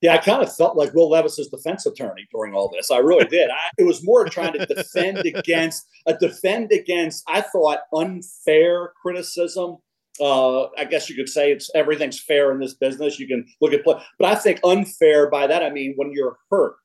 [0.00, 2.90] Yeah, I kind of felt like Will Levis's defense attorney during all this.
[2.90, 3.50] I really did.
[3.50, 7.22] I, it was more trying to defend against a defend against.
[7.28, 9.76] I thought unfair criticism.
[10.18, 13.18] Uh, I guess you could say it's everything's fair in this business.
[13.18, 16.38] You can look at play, but I think unfair by that I mean when you're
[16.50, 16.76] hurt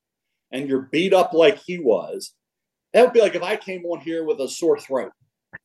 [0.52, 2.34] and you're beat up like he was.
[2.92, 5.12] That would be like if I came on here with a sore throat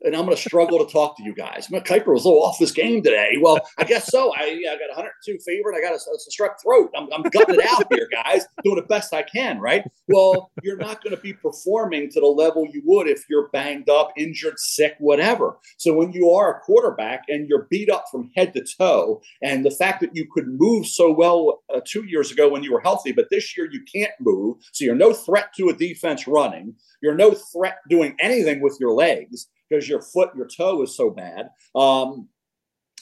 [0.01, 1.69] and I'm going to struggle to talk to you guys.
[1.71, 3.37] My Kiper was a little off this game today.
[3.41, 4.33] Well, I guess so.
[4.35, 6.91] I, I got 102 fever and I got a, a strep throat.
[6.95, 9.83] I'm, I'm gutting it out here, guys, doing the best I can, right?
[10.07, 13.89] Well, you're not going to be performing to the level you would if you're banged
[13.89, 15.57] up, injured, sick, whatever.
[15.77, 19.65] So when you are a quarterback and you're beat up from head to toe, and
[19.65, 22.81] the fact that you could move so well uh, two years ago when you were
[22.81, 26.75] healthy, but this year you can't move, so you're no threat to a defense running.
[27.01, 31.09] You're no threat doing anything with your legs because your foot, your toe is so
[31.09, 31.49] bad.
[31.75, 32.29] Um,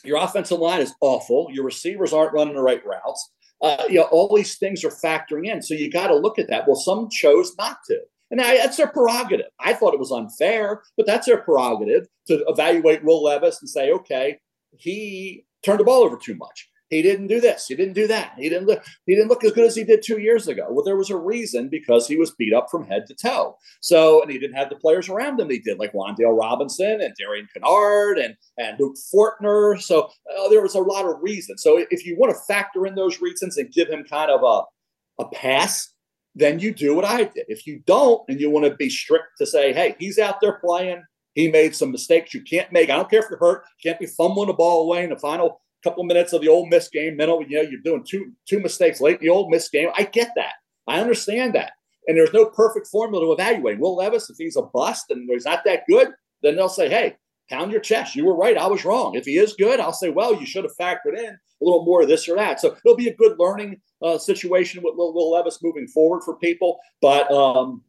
[0.04, 1.48] your offensive line is awful.
[1.52, 3.32] Your receivers aren't running the right routes.
[3.62, 5.62] Uh, you know, all these things are factoring in.
[5.62, 6.68] So you got to look at that.
[6.68, 8.00] Well, some chose not to.
[8.32, 9.48] And that's their prerogative.
[9.60, 13.92] I thought it was unfair, but that's their prerogative to evaluate Will Levis and say,
[13.92, 14.40] okay,
[14.78, 16.70] he turned the ball over too much.
[16.90, 17.66] He didn't do this.
[17.68, 18.34] He didn't do that.
[18.38, 18.84] He didn't look.
[19.08, 20.68] He didn't look as good as he did two years ago.
[20.70, 23.58] Well, there was a reason because he was beat up from head to toe.
[23.82, 25.50] So, and he didn't have the players around him.
[25.50, 29.82] He did like Wan'Dale Robinson and Darian Kinnard and and Luke Fortner.
[29.82, 31.64] So uh, there was a lot of reasons.
[31.64, 35.24] So if you want to factor in those reasons and give him kind of a
[35.24, 35.92] a pass,
[36.36, 37.46] then you do what I did.
[37.48, 40.60] If you don't, and you want to be strict to say, hey, he's out there
[40.60, 41.02] playing.
[41.34, 42.90] He made some mistakes you can't make.
[42.90, 43.64] I don't care if you're hurt.
[43.82, 46.66] You can't be fumbling the ball away in the final couple minutes of the Ole
[46.66, 49.70] Miss game, mental, you know, you're doing two two mistakes late in the Ole Miss
[49.70, 49.90] game.
[49.96, 50.56] I get that.
[50.88, 51.74] I understand that.
[52.08, 53.80] And there's no perfect formula to evaluate.
[53.80, 56.10] Will Levis, if he's a bust and he's not that good,
[56.44, 57.16] then they'll say, hey,
[57.50, 58.16] pound your chest.
[58.16, 58.58] You were right.
[58.58, 59.16] I was wrong.
[59.16, 62.02] If he is good, I'll say, well, you should have factored in a little more
[62.02, 62.60] of this or that.
[62.60, 66.36] So it'll be a good learning uh, situation with Will, Will, Levis moving forward for
[66.38, 66.80] people.
[67.02, 67.82] But um,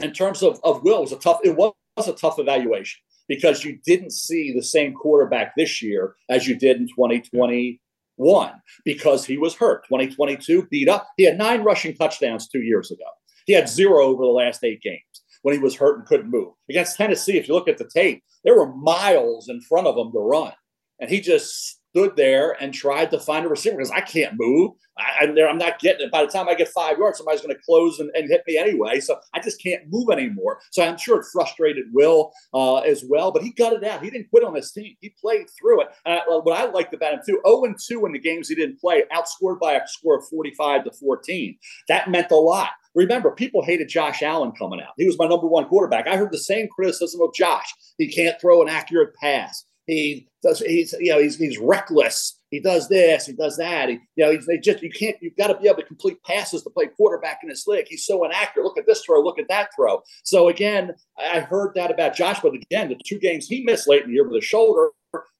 [0.00, 1.40] in terms of, of Will, it was a tough.
[1.42, 1.74] It was
[2.06, 6.78] a tough evaluation because you didn't see the same quarterback this year as you did
[6.78, 8.52] in 2021
[8.84, 9.84] because he was hurt.
[9.84, 11.06] 2022 beat up.
[11.16, 13.04] He had nine rushing touchdowns two years ago.
[13.46, 15.00] He had zero over the last eight games
[15.42, 16.52] when he was hurt and couldn't move.
[16.68, 20.10] Against Tennessee, if you look at the tape, there were miles in front of him
[20.10, 20.52] to run.
[20.98, 24.72] And he just stood there and tried to find a receiver because I can't move.
[24.98, 26.12] I, am not getting it.
[26.12, 28.58] By the time I get five yards, somebody's going to close and, and, hit me
[28.58, 29.00] anyway.
[29.00, 30.60] So I just can't move anymore.
[30.72, 34.02] So I'm sure it frustrated Will uh, as well, but he got it out.
[34.02, 34.94] He didn't quit on his team.
[35.00, 35.88] He played through it.
[36.04, 39.04] What I liked about him too, 0 and 2 in the games he didn't play,
[39.12, 41.56] outscored by a score of 45 to 14.
[41.88, 42.70] That meant a lot.
[42.94, 44.94] Remember, people hated Josh Allen coming out.
[44.96, 46.08] He was my number one quarterback.
[46.08, 47.72] I heard the same criticism of Josh.
[47.98, 49.64] He can't throw an accurate pass.
[49.86, 50.60] He does.
[50.60, 52.38] He's you know he's he's reckless.
[52.50, 53.26] He does this.
[53.26, 53.88] He does that.
[53.88, 55.16] He, you know, they just you can't.
[55.20, 57.86] You've got to be able to complete passes to play quarterback in his league.
[57.88, 58.64] He's so inaccurate.
[58.64, 59.22] Look at this throw.
[59.22, 60.02] Look at that throw.
[60.24, 62.40] So again, I heard that about Josh.
[62.40, 64.90] But again, the two games he missed late in the year with a shoulder,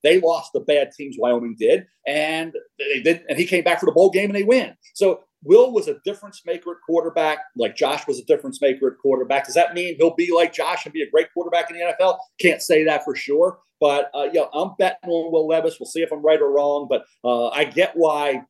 [0.02, 1.16] they lost the bad teams.
[1.18, 3.24] Wyoming did, and they did.
[3.28, 4.74] And he came back for the bowl game and they win.
[4.94, 8.98] So Will was a difference maker at quarterback, like Josh was a difference maker at
[8.98, 9.46] quarterback.
[9.46, 12.18] Does that mean he'll be like Josh and be a great quarterback in the NFL?
[12.40, 13.58] Can't say that for sure.
[13.80, 15.78] But uh, you know, I'm betting on Will Levis.
[15.80, 16.86] We'll see if I'm right or wrong.
[16.88, 18.42] But uh, I get why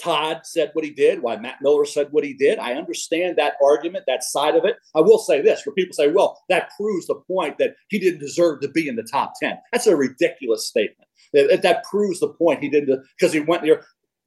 [0.00, 2.58] Todd said what he did, why Matt Miller said what he did.
[2.58, 4.76] I understand that argument, that side of it.
[4.94, 8.20] I will say this: where people say, "Well, that proves the point that he didn't
[8.20, 9.58] deserve to be in the top 10.
[9.70, 11.08] That's a ridiculous statement.
[11.32, 13.82] That, that proves the point he didn't because he went there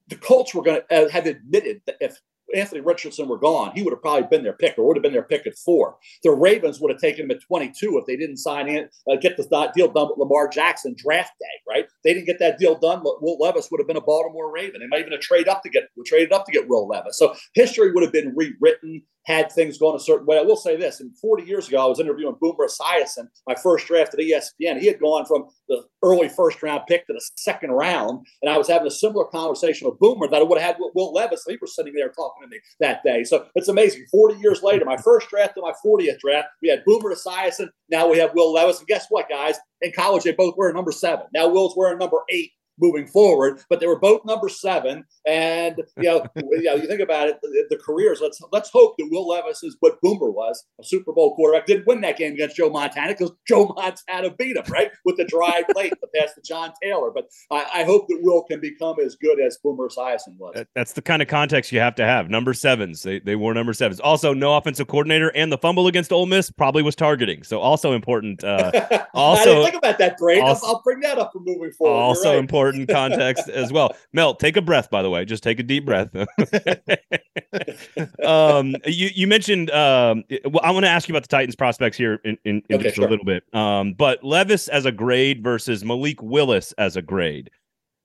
[0.08, 2.20] the Colts were going to uh, have admitted that if
[2.54, 5.12] Anthony Richardson were gone, he would have probably been their pick or would have been
[5.12, 5.96] their pick at four.
[6.22, 9.36] The Ravens would have taken him at 22 if they didn't sign in, uh, get
[9.36, 11.86] the deal done with Lamar Jackson draft day, right?
[12.04, 13.02] They didn't get that deal done.
[13.02, 14.80] Will Levis would have been a Baltimore Raven.
[14.80, 17.18] They might even have traded up to get traded up to get Will Levis.
[17.18, 20.38] So history would have been rewritten had things gone a certain way.
[20.38, 23.86] I will say this: in 40 years ago, I was interviewing Boomer Esiason, my first
[23.86, 24.80] draft at ESPN.
[24.80, 28.58] He had gone from the early first round pick to the second round, and I
[28.58, 31.44] was having a similar conversation with Boomer that I would have had with Will Levis.
[31.46, 33.24] He was sitting there talking to me that day.
[33.24, 34.06] So it's amazing.
[34.10, 37.68] 40 years later, my first draft to my 40th draft, we had Boomer Esiason.
[37.90, 39.56] Now we have Will Levis, and guess what, guys?
[39.82, 41.26] In college, they both wear number seven.
[41.34, 43.60] Now Will's wearing number eight moving forward.
[43.68, 47.38] But they were both number seven, and you know, you, know, you think about it,
[47.42, 48.20] the, the, careers.
[48.20, 51.66] Let's let's hope that Will Levis is what Boomer was, a Super Bowl quarterback.
[51.66, 55.24] Didn't win that game against Joe Montana because Joe Montana beat him right with the
[55.24, 57.10] dry plate to pass to John Taylor.
[57.14, 60.64] But I, I, hope that Will can become as good as Boomer Esiason was.
[60.74, 62.28] That's the kind of context you have to have.
[62.28, 64.00] Number sevens, they they wore number sevens.
[64.00, 67.42] Also, no offensive coordinator, and the fumble against Ole Miss probably was targeting.
[67.42, 68.42] So also important.
[68.42, 70.40] Uh, also, think about that, Brady.
[70.40, 71.96] Also, I'll bring that up for moving forward.
[71.96, 72.38] Also right.
[72.38, 73.94] important context as well.
[74.12, 74.90] Mel, take a breath.
[74.90, 76.14] By the way, just take a deep breath.
[78.24, 79.70] um, you you mentioned.
[79.70, 82.76] Um, well, I want to ask you about the Titans prospects here in, in, in
[82.76, 83.06] okay, just sure.
[83.06, 83.42] a little bit.
[83.54, 87.50] Um, but Levis as a grade versus Malik Willis as a grade.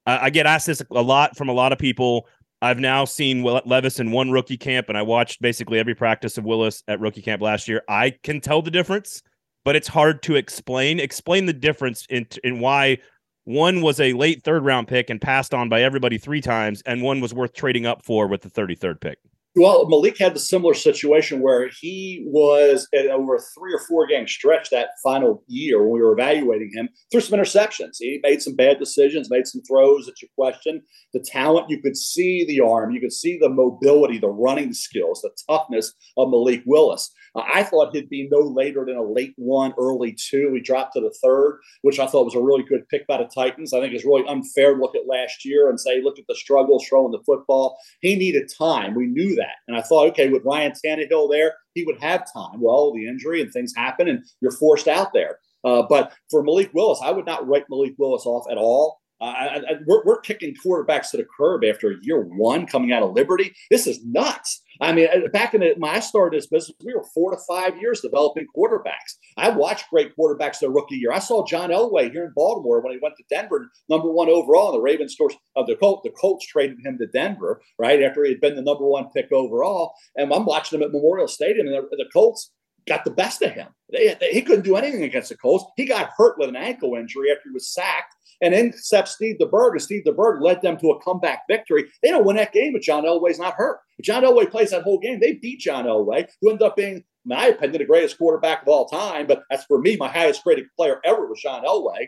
[0.06, 2.28] I, I get asked this a lot from a lot of people.
[2.62, 6.45] I've now seen Levis in one rookie camp, and I watched basically every practice of
[6.45, 7.82] Willis at rookie camp last year.
[7.89, 9.24] I can tell the difference,
[9.65, 11.00] but it's hard to explain.
[11.00, 13.00] Explain the difference in in why
[13.43, 17.01] one was a late third round pick and passed on by everybody three times, and
[17.01, 19.19] one was worth trading up for with the 33rd pick.
[19.54, 24.08] Well, Malik had the similar situation where he was at over a three or four
[24.08, 27.98] game stretch that final year when we were evaluating him through some interceptions.
[28.00, 30.84] He made some bad decisions, made some throws that you question.
[31.12, 35.22] The talent, you could see the arm, you could see the mobility, the running skills,
[35.22, 37.12] the toughness of Malik Willis.
[37.36, 40.52] Uh, I thought he'd be no later than a late one, early two.
[40.54, 43.30] He dropped to the third, which I thought was a really good pick by the
[43.34, 43.74] Titans.
[43.74, 46.36] I think it's really unfair to look at last year and say, look at the
[46.36, 47.78] struggles throwing the football.
[48.00, 48.96] He needed time.
[48.96, 49.40] We knew that.
[49.67, 52.60] And I thought, okay, with Ryan Tannehill there, he would have time.
[52.60, 55.39] Well, the injury and things happen, and you're forced out there.
[55.63, 58.99] Uh, but for Malik Willis, I would not write Malik Willis off at all.
[59.21, 63.04] Uh, I, I, we're, we're kicking quarterbacks to the curb after year one coming out
[63.04, 63.54] of Liberty.
[63.69, 64.63] This is nuts.
[64.82, 67.38] I mean, uh, back in the, when I started this business, we were four to
[67.48, 69.15] five years developing quarterbacks.
[69.38, 71.12] I watched great quarterbacks their rookie year.
[71.12, 74.70] I saw John Elway here in Baltimore when he went to Denver, number one overall.
[74.70, 78.02] in the Ravens, course of uh, the Colts, the Colts traded him to Denver right
[78.02, 79.94] after he had been the number one pick overall.
[80.15, 82.52] And I'm watching him at Memorial Stadium, and the, the Colts
[82.88, 83.67] got the best of him.
[83.91, 85.65] They, they, he couldn't do anything against the Colts.
[85.76, 88.15] He got hurt with an ankle injury after he was sacked.
[88.41, 91.86] And then except Steve DeBerg, and Steve DeBerg led them to a comeback victory.
[92.01, 93.80] They don't win that game if John Elway's not hurt.
[93.99, 96.95] If John Elway plays that whole game, they beat John Elway, who ended up being,
[96.95, 99.27] in my opinion, the greatest quarterback of all time.
[99.27, 102.08] But that's for me, my highest graded player ever was John Elway.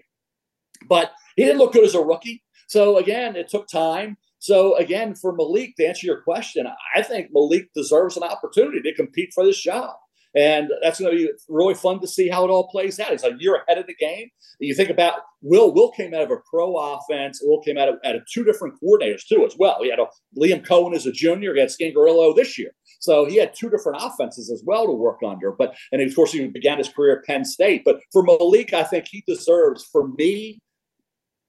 [0.88, 2.44] But he didn't look good as a rookie.
[2.68, 4.18] So again, it took time.
[4.40, 8.96] So again, for Malik, to answer your question, I think Malik deserves an opportunity to
[8.96, 9.96] compete for this job.
[10.36, 13.12] And that's going to be really fun to see how it all plays out.
[13.12, 14.30] He's a year ahead of the game.
[14.60, 15.74] You think about Will.
[15.74, 17.40] Will came out of a pro offense.
[17.44, 19.78] Will came out of, out of two different coordinators too, as well.
[19.82, 20.08] He had a
[20.40, 21.54] Liam Coen as a junior.
[21.54, 22.72] He had Scangarello this year.
[23.00, 25.52] So he had two different offenses as well to work under.
[25.52, 27.84] But and of course he began his career at Penn State.
[27.86, 30.60] But for Malik, I think he deserves, for me,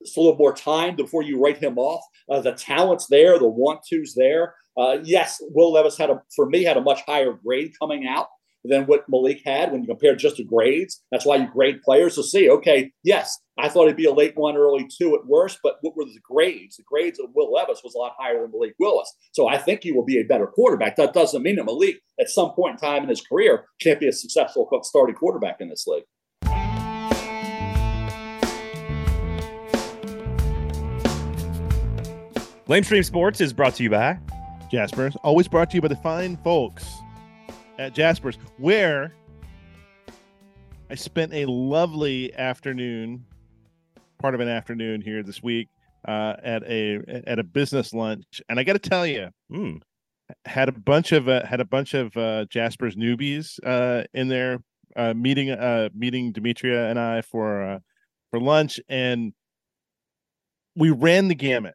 [0.04, 2.02] just a little more time before you write him off.
[2.28, 4.54] Uh, the talent's there, the one twos there.
[4.76, 8.26] Uh, yes, Will Levis had a for me had a much higher grade coming out
[8.64, 11.02] than what Malik had when you compare just to grades.
[11.10, 14.32] That's why you grade players to see, okay, yes, I thought it'd be a late
[14.36, 16.76] one, early two at worst, but what were the grades?
[16.76, 19.12] The grades of Will Levis was a lot higher than Malik Willis.
[19.32, 20.96] So I think he will be a better quarterback.
[20.96, 24.08] That doesn't mean that Malik, at some point in time in his career, can't be
[24.08, 26.04] a successful starting quarterback in this league.
[32.66, 34.18] Lamestream Sports is brought to you by
[34.72, 35.16] Jaspers.
[35.22, 36.86] Always brought to you by the fine folks
[37.78, 39.14] at Jaspers, where
[40.90, 43.24] I spent a lovely afternoon,
[44.20, 45.68] part of an afternoon here this week,
[46.06, 49.80] uh, at a at a business lunch, and I got to tell you, mm.
[50.44, 54.60] had a bunch of uh, had a bunch of uh, Jaspers newbies uh, in there
[54.96, 57.78] uh, meeting uh, meeting Demetria and I for uh,
[58.30, 59.32] for lunch, and
[60.76, 61.74] we ran the gamut.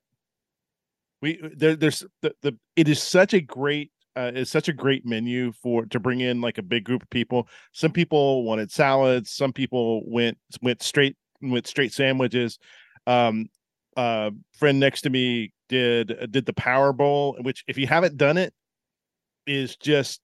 [1.22, 5.06] We there, there's the, the it is such a great uh, is such a great
[5.06, 7.48] menu for to bring in like a big group of people.
[7.72, 9.32] Some people wanted salads.
[9.32, 12.60] Some people went went straight went straight sandwiches.
[13.08, 13.48] Um,
[13.96, 18.18] uh, friend next to me did uh, did the Power Bowl, which if you haven't
[18.18, 18.54] done it,
[19.48, 20.20] is just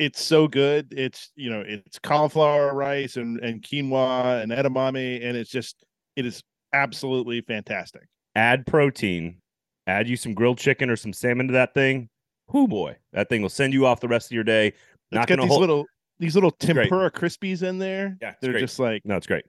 [0.00, 0.92] it's so good.
[0.96, 5.84] It's you know it's cauliflower rice and and quinoa and edamame, and it's just
[6.16, 8.02] it is absolutely fantastic.
[8.34, 9.40] Add protein,
[9.86, 12.08] add you some grilled chicken or some salmon to that thing
[12.52, 14.72] whoo boy, that thing will send you off the rest of your day.
[15.12, 15.60] Not gonna these hold...
[15.60, 15.86] little
[16.18, 18.16] these little tempura crispies in there.
[18.20, 18.60] Yeah, they're great.
[18.60, 19.44] just like no, it's great.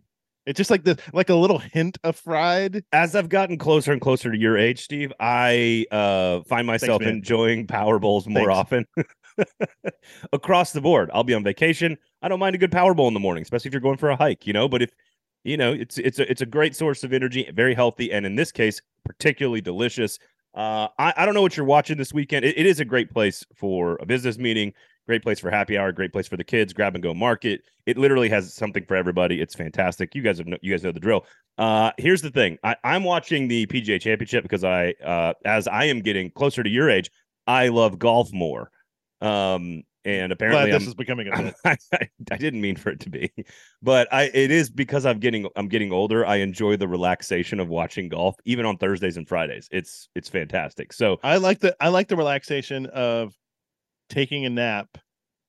[0.46, 2.84] It's just like the like a little hint of fried.
[2.94, 7.16] As I've gotten closer and closer to your age, Steve, I uh find myself Thanks,
[7.16, 8.86] enjoying Power Bowls more often.
[10.34, 11.98] Across the board, I'll be on vacation.
[12.22, 14.10] I don't mind a good Power Bowl in the morning, especially if you're going for
[14.10, 14.48] a hike.
[14.48, 14.92] You know, but if
[15.44, 18.36] you know, it's it's a it's a great source of energy, very healthy, and in
[18.36, 20.18] this case, particularly delicious.
[20.58, 22.43] Uh, I, I don't know what you're watching this weekend.
[22.43, 24.74] It, it is a great place for a business meeting,
[25.06, 27.62] great place for happy hour, great place for the kids, grab and go market.
[27.86, 29.39] It literally has something for everybody.
[29.39, 30.15] It's fantastic.
[30.15, 31.28] You guys have you guys know the drill.
[31.60, 32.58] Uh, here's the thing.
[32.63, 36.70] I, I'm watching the PGA Championship because I, uh, as I am getting closer to
[36.70, 37.12] your age,
[37.46, 38.72] I love golf more.
[39.22, 42.89] Um, and apparently Glad this I'm, is becoming a I, I, I, didn't mean for
[42.89, 43.32] it to be.
[43.82, 47.67] But i it is because i'm getting i'm getting older i enjoy the relaxation of
[47.67, 49.67] watching golf even on thursdays and fridays.
[49.72, 50.93] It's it's fantastic.
[50.93, 53.34] So i like the i like the relaxation of
[54.10, 54.98] taking a nap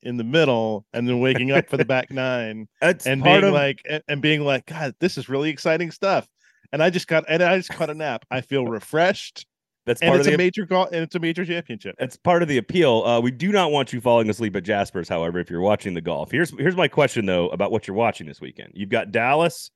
[0.02, 3.52] in the middle and then waking up for the back nine That's and being of...
[3.52, 6.26] like and being like god this is really exciting stuff.
[6.72, 8.24] And i just got and i just caught a nap.
[8.30, 9.46] I feel refreshed
[9.88, 11.96] that's and it's of the a major goal, and it's a major championship.
[11.98, 13.02] That's part of the appeal.
[13.04, 16.00] Uh, we do not want you falling asleep at Jasper's, however, if you're watching the
[16.00, 16.30] golf.
[16.30, 18.72] Here's here's my question though about what you're watching this weekend.
[18.74, 19.70] You've got Dallas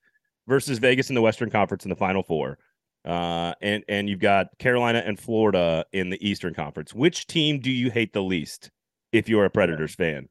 [0.46, 2.58] versus Vegas in the Western Conference in the Final Four,
[3.04, 6.94] uh, and and you've got Carolina and Florida in the Eastern Conference.
[6.94, 8.70] Which team do you hate the least
[9.12, 10.28] if you're a Predators fan?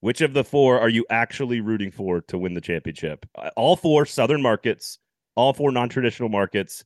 [0.00, 3.24] Which of the four are you actually rooting for to win the championship?
[3.36, 4.98] Uh, all four Southern markets,
[5.36, 6.84] all four non-traditional markets.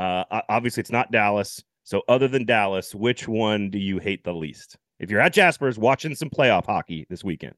[0.00, 1.62] Uh, obviously, it's not Dallas.
[1.88, 4.76] So, other than Dallas, which one do you hate the least?
[5.00, 7.54] If you're at Jasper's watching some playoff hockey this weekend,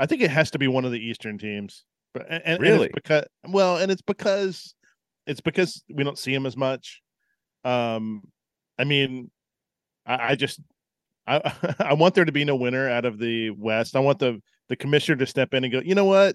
[0.00, 1.84] I think it has to be one of the Eastern teams.
[2.12, 4.74] But and, really, and because well, and it's because
[5.28, 7.02] it's because we don't see him as much.
[7.64, 8.22] Um,
[8.80, 9.30] I mean,
[10.04, 10.58] I, I just
[11.28, 13.94] I I want there to be no winner out of the West.
[13.94, 15.82] I want the the commissioner to step in and go.
[15.84, 16.34] You know what?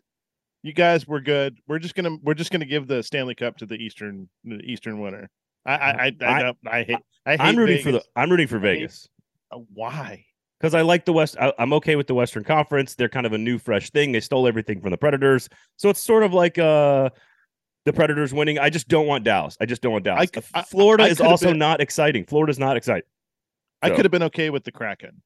[0.62, 1.58] You guys, we're good.
[1.68, 5.02] We're just gonna we're just gonna give the Stanley Cup to the Eastern the Eastern
[5.02, 5.30] winner.
[5.66, 7.84] I I I, I, I hate I am rooting Vegas.
[7.84, 9.08] for the I'm rooting for Vegas.
[9.52, 10.26] Uh, why?
[10.60, 11.36] Because I like the West.
[11.40, 12.96] I, am okay with the Western Conference.
[12.96, 14.14] They're kind of a new, fresh thing.
[14.14, 17.10] They stole everything from the Predators, so it's sort of like uh
[17.86, 18.60] the Predators winning.
[18.60, 19.58] I just don't want Dallas.
[19.60, 20.30] I just don't want Dallas.
[20.54, 22.26] I, Florida I, is also been, not exciting.
[22.26, 23.08] Florida's not exciting.
[23.82, 25.22] I could have been okay with the Kraken.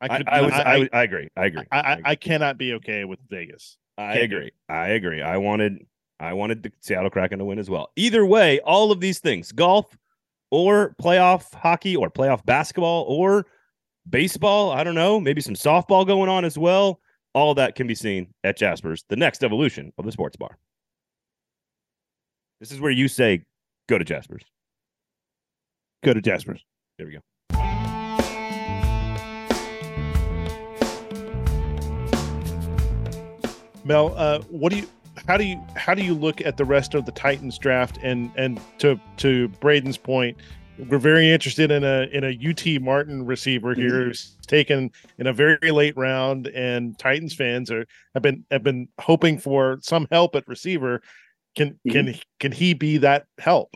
[0.00, 1.28] I, could, I, I, was, I, I, agree.
[1.36, 1.64] I agree.
[1.70, 3.76] I, I, I cannot be okay with Vegas.
[3.98, 4.52] I agree.
[4.68, 5.20] I agree.
[5.20, 5.84] I wanted
[6.20, 7.90] I wanted the Seattle Kraken to win as well.
[7.96, 9.96] Either way, all of these things, golf
[10.50, 13.46] or playoff hockey or playoff basketball or
[14.08, 17.00] baseball, I don't know, maybe some softball going on as well.
[17.34, 20.58] All that can be seen at Jasper's, the next evolution of the sports bar.
[22.58, 23.44] This is where you say,
[23.88, 24.42] go to Jasper's.
[26.02, 26.64] Go to Jasper's.
[26.96, 27.20] There we go.
[33.84, 34.86] Mel, uh, what do you
[35.26, 38.30] how do you how do you look at the rest of the Titans draft and
[38.36, 40.36] and to to Braden's point,
[40.88, 44.08] we're very interested in a in a UT Martin receiver here mm-hmm.
[44.08, 48.88] who's taken in a very late round, and Titans fans are have been have been
[49.00, 51.02] hoping for some help at receiver.
[51.56, 51.90] Can mm-hmm.
[51.90, 53.74] can can he be that help?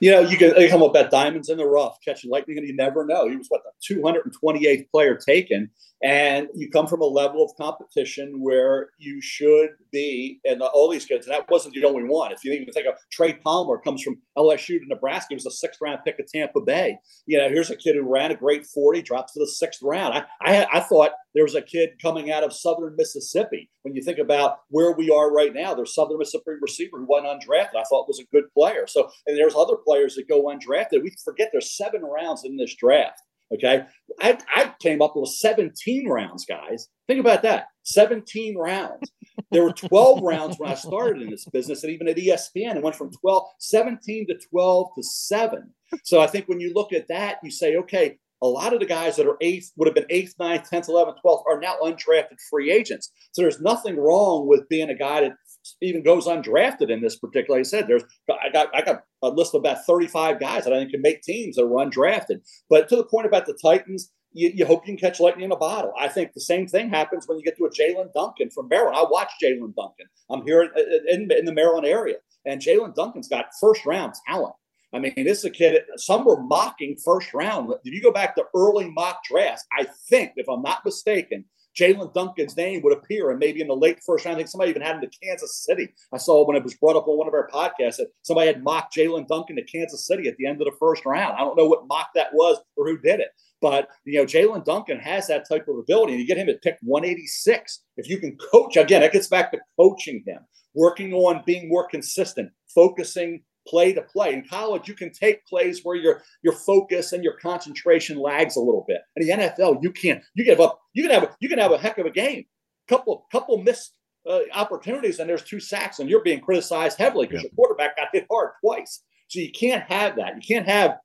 [0.00, 2.74] You know, you can come up at diamonds in the rough, catching lightning, and you
[2.74, 3.28] never know.
[3.28, 5.70] He was what the 228th player taken,
[6.02, 11.04] and you come from a level of competition where you should be, and all these
[11.04, 12.32] kids, and that wasn't the only one.
[12.32, 15.50] If you even think of Trey Palmer, comes from LSU to Nebraska, he was a
[15.50, 16.98] sixth round pick of Tampa Bay.
[17.26, 20.14] You know, here's a kid who ran a great 40, drops to the sixth round.
[20.14, 23.70] I, I, I thought there was a kid coming out of Southern Mississippi.
[23.82, 27.26] When you think about where we are right now, there's Southern Mississippi receiver who went
[27.26, 27.76] undrafted.
[27.76, 28.86] I thought was a good player.
[28.86, 31.02] So, and there's other players that go undrafted.
[31.02, 33.22] We forget there's seven rounds in this draft.
[33.54, 33.84] Okay.
[34.20, 36.88] I, I came up with 17 rounds, guys.
[37.06, 39.10] Think about that 17 rounds.
[39.50, 42.82] There were 12 rounds when I started in this business, and even at ESPN, it
[42.82, 45.70] went from 12, 17 to 12 to 7.
[46.04, 48.86] So I think when you look at that, you say, okay, a lot of the
[48.86, 52.40] guys that are eighth, would have been eighth, ninth, 10th, 11th, 12th, are now undrafted
[52.50, 53.12] free agents.
[53.30, 55.32] So there's nothing wrong with being a guy that
[55.80, 57.60] even goes undrafted in this particular.
[57.60, 60.78] I said there's I got I got a list of about 35 guys that I
[60.78, 62.40] think can make teams that were undrafted.
[62.68, 65.52] But to the point about the Titans, you, you, hope you can catch lightning in
[65.52, 65.92] a bottle.
[65.98, 68.96] I think the same thing happens when you get to a Jaelyn Duncan from Maryland.
[68.96, 70.06] I watch Jaelyn Duncan.
[70.30, 70.70] I'm here
[71.08, 74.54] in, in the Maryland area, and Jaelyn Duncan's got first round talent.
[74.94, 75.82] I mean, this is a kid.
[75.96, 77.72] Some were mocking first round.
[77.84, 81.46] If you go back to early mock drafts, I think, if I'm not mistaken,
[81.78, 84.70] Jaelyn Duncan's name would appear, and maybe in the late first round, I think somebody
[84.70, 85.88] even had him to Kansas City.
[86.12, 88.62] I saw when it was brought up on one of our podcasts that somebody had
[88.62, 91.34] mocked Jaelyn Duncan to Kansas City at the end of the first round.
[91.34, 93.28] I don't know what mock that was or who did it,
[93.60, 96.62] but you know, Jaelyn Duncan has that type of ability, and you get him at
[96.62, 97.82] pick 186.
[97.96, 100.40] If you can coach again, it gets back to coaching him,
[100.74, 104.32] working on being more consistent, focusing play to play.
[104.32, 108.60] In college, you can take plays where your your focus and your concentration lags a
[108.60, 109.00] little bit.
[109.16, 110.22] In the NFL, you can't.
[110.34, 110.80] You give up.
[110.94, 112.44] You can have a, you can have a heck of a game.
[112.88, 113.94] Couple couple missed
[114.28, 117.48] uh, opportunities, and there's two sacks, and you're being criticized heavily because yeah.
[117.48, 119.02] your quarterback got hit hard twice.
[119.28, 120.34] So you can't have that.
[120.36, 120.98] You can't have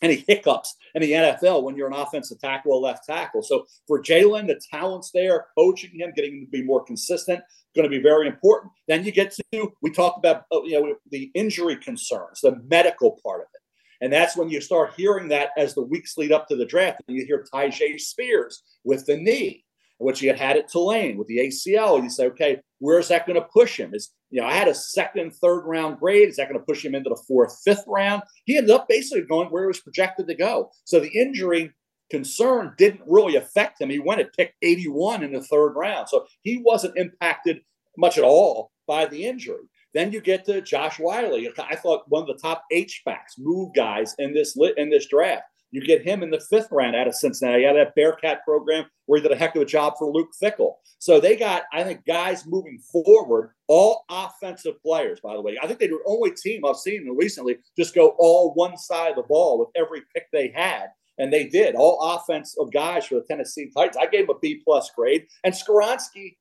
[0.00, 3.42] any hiccups in the NFL when you're an offensive tackle or left tackle.
[3.42, 7.40] So for Jaelyn, the talent's there, coaching him, getting him to be more consistent,
[7.74, 8.72] going to be very important.
[8.88, 13.18] Then you get to we talked about uh, you know the injury concerns, the medical
[13.24, 13.60] part of it.
[14.02, 17.00] And that's when you start hearing that as the weeks lead up to the draft.
[17.06, 19.64] And you hear Tyjae Spears with the knee,
[19.98, 22.02] which he had had at Tulane with the ACL.
[22.02, 23.94] You say, okay, where's that going to push him?
[23.94, 26.28] Is you know, I had a second, third round grade.
[26.28, 28.22] Is that going to push him into the fourth, fifth round?
[28.44, 30.70] He ended up basically going where he was projected to go.
[30.84, 31.70] So the injury
[32.12, 33.88] concern didn't really affect him.
[33.88, 36.10] He went at pick 81 in the third round.
[36.10, 37.62] So he wasn't impacted
[37.96, 39.64] much at all by the injury.
[39.94, 41.34] Then you get to Josh Whyle.
[41.34, 45.44] I thought one of the top H backs, move guys in this in this draft.
[45.70, 48.84] You get him in the fifth round out of Cincinnati, out of that Bearcat program
[49.06, 50.74] where he did a heck of a job for Luke Fickell.
[50.98, 55.56] So they got, I think, guys moving forward, all offensive players, by the way.
[55.62, 59.10] I think they were the only team I've seen recently just go all one side
[59.10, 60.88] of the ball with every pick they had.
[61.18, 63.96] And they did all offensive oh, guys for the Tennessee Titans.
[63.96, 65.26] I gave him a B plus grade.
[65.44, 66.36] And Skoronski,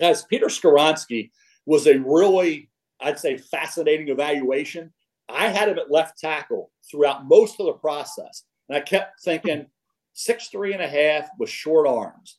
[0.00, 1.30] as Peter Skoronski
[1.66, 2.70] was a really,
[3.00, 4.92] I'd say, fascinating evaluation
[5.34, 8.44] I had him at left tackle throughout most of the process.
[8.68, 9.66] And I kept thinking
[10.12, 12.38] six, three and a half with short arms.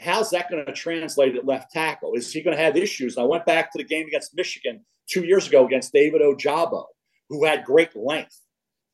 [0.00, 2.14] How's that going to translate at left tackle?
[2.14, 3.16] Is he going to have issues?
[3.16, 6.84] And I went back to the game against Michigan two years ago against David Ojabo,
[7.28, 8.40] who had great length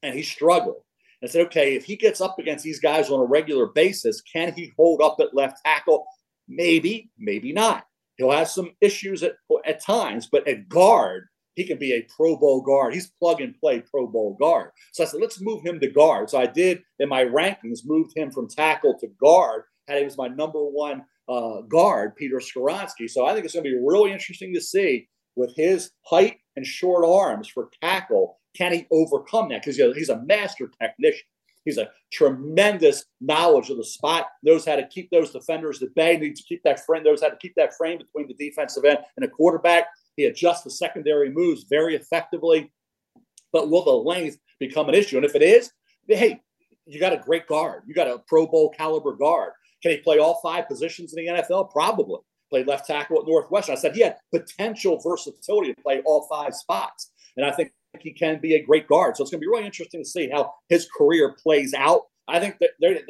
[0.03, 0.83] and he struggled.
[1.21, 4.53] And said, okay, if he gets up against these guys on a regular basis, can
[4.53, 6.07] he hold up at left tackle?
[6.47, 7.85] Maybe, maybe not.
[8.17, 9.33] He'll have some issues at,
[9.65, 12.95] at times, but at guard, he can be a Pro Bowl guard.
[12.95, 14.71] He's plug and play Pro Bowl guard.
[14.93, 16.31] So I said, let's move him to guard.
[16.31, 19.63] So I did in my rankings, moved him from tackle to guard.
[19.89, 23.11] Had him as my number one uh, guard, Peter Skoronski.
[23.11, 26.65] So I think it's going to be really interesting to see with his height and
[26.65, 28.39] short arms for tackle.
[28.59, 29.63] Can he overcome that?
[29.63, 31.23] Because he's a master technician.
[31.65, 36.17] He's a tremendous knowledge of the spot, knows how to keep those defenders at bay,
[36.17, 38.99] needs to keep that frame, knows how to keep that frame between the defensive end
[39.17, 39.85] and a quarterback.
[40.17, 42.73] He adjusts the secondary moves very effectively.
[43.53, 45.17] But will the length become an issue?
[45.17, 45.71] And if it is,
[46.09, 46.41] hey,
[46.87, 47.83] you got a great guard.
[47.87, 49.53] You got a Pro Bowl caliber guard.
[49.83, 51.71] Can he play all five positions in the NFL?
[51.71, 52.21] Probably.
[52.51, 53.77] Played left tackle at Northwestern.
[53.77, 57.13] I said he had potential versatility to play all five spots.
[57.37, 59.17] And I think he can be a great guard.
[59.17, 62.03] So it's going to be really interesting to see how his career plays out.
[62.29, 63.01] I think that they,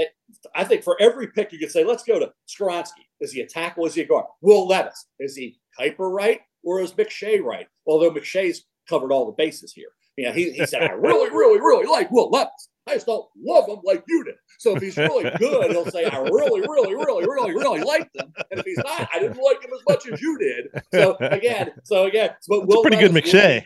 [0.54, 3.04] I think for every pick you could say, let's go to Skoronski.
[3.20, 3.84] Is he a tackle?
[3.86, 4.26] Is he a guard?
[4.40, 5.06] Will Levis.
[5.18, 7.66] Is he Kiper right or is McShay right?
[7.86, 9.88] Although McShay's covered all the bases here.
[10.16, 12.68] You know, he, he said, I really, really, really like Will Levis.
[12.88, 14.34] I just don't love him like you did.
[14.58, 18.32] So if he's really good, he'll say, I really, really, really, really, really liked him.
[18.50, 20.68] And if he's not, I didn't like him as much as you did.
[20.92, 23.64] So again, so again, but Will pretty Levis good McShay.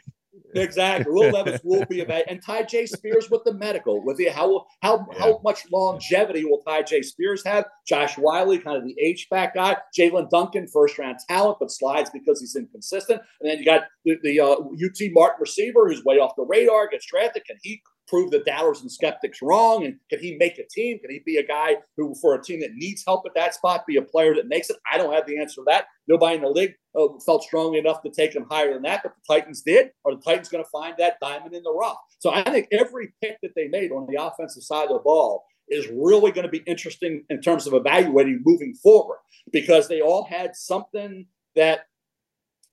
[0.54, 1.12] Exactly.
[1.12, 2.26] Will Levis will be a vet.
[2.28, 4.04] And Tyjae Spears with the medical.
[4.04, 5.18] With the how how yeah.
[5.18, 7.64] how much longevity will Tyjae Spears have?
[7.86, 9.76] Josh Whyle, kind of the H back guy.
[9.98, 13.20] Jaelyn Duncan, first round talent, but slides because he's inconsistent.
[13.40, 16.88] And then you got the, the uh, UT Martin receiver who's way off the radar,
[16.88, 17.44] gets drafted.
[17.44, 17.82] Can he
[18.12, 19.86] prove the doubters and skeptics wrong?
[19.86, 20.98] And can he make a team?
[20.98, 23.86] Can he be a guy who, for a team that needs help at that spot,
[23.86, 24.76] be a player that makes it?
[24.92, 25.86] I don't have the answer to that.
[26.06, 29.14] Nobody in the league uh, felt strongly enough to take him higher than that, but
[29.14, 29.92] the Titans did.
[30.04, 31.96] Are the Titans going to find that diamond in the rough?
[32.18, 35.44] So I think every pick that they made on the offensive side of the ball
[35.68, 39.18] is really going to be interesting in terms of evaluating moving forward
[39.52, 41.86] because they all had something that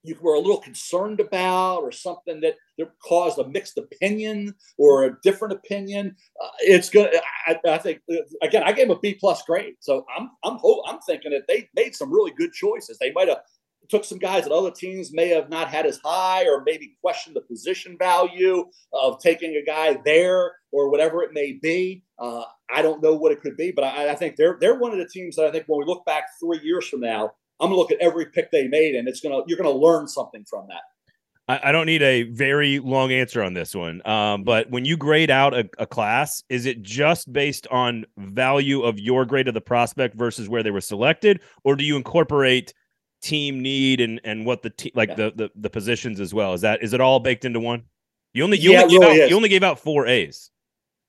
[0.04, 5.04] you were a little concerned about or something that, that caused a mixed opinion or
[5.04, 7.14] a different opinion uh, it's good
[7.48, 9.76] I, I, think uh, again i gave a b plus grade.
[9.80, 12.98] So i'm i'm i'm thinking that they made some really good choices.
[12.98, 13.40] They might have
[13.90, 17.36] took some guys that other teams may have not had as high or maybe questioned
[17.36, 22.04] the position value of taking a guy there or whatever it may be.
[22.20, 24.92] Uh, i don't know what it could be but I, I think they're they're one
[24.92, 27.70] of the teams that i think when we look back three years from now I'm
[27.70, 30.68] gonna look at every pick they made, and it's gonna you're gonna learn something from
[30.70, 30.82] that.
[31.50, 34.96] I, I don't need a very long answer on this one, um, but when you
[34.96, 39.56] grade out a, a, class, is it just based on value of your grade of
[39.56, 42.74] the prospect versus where they were selected, or do you incorporate
[43.22, 45.16] team need and and what the te- like yeah.
[45.16, 46.54] the, the the positions as well?
[46.54, 47.84] Is that is it all baked into one?
[48.34, 50.52] You only you, yeah, only, really out, you only gave out four A's.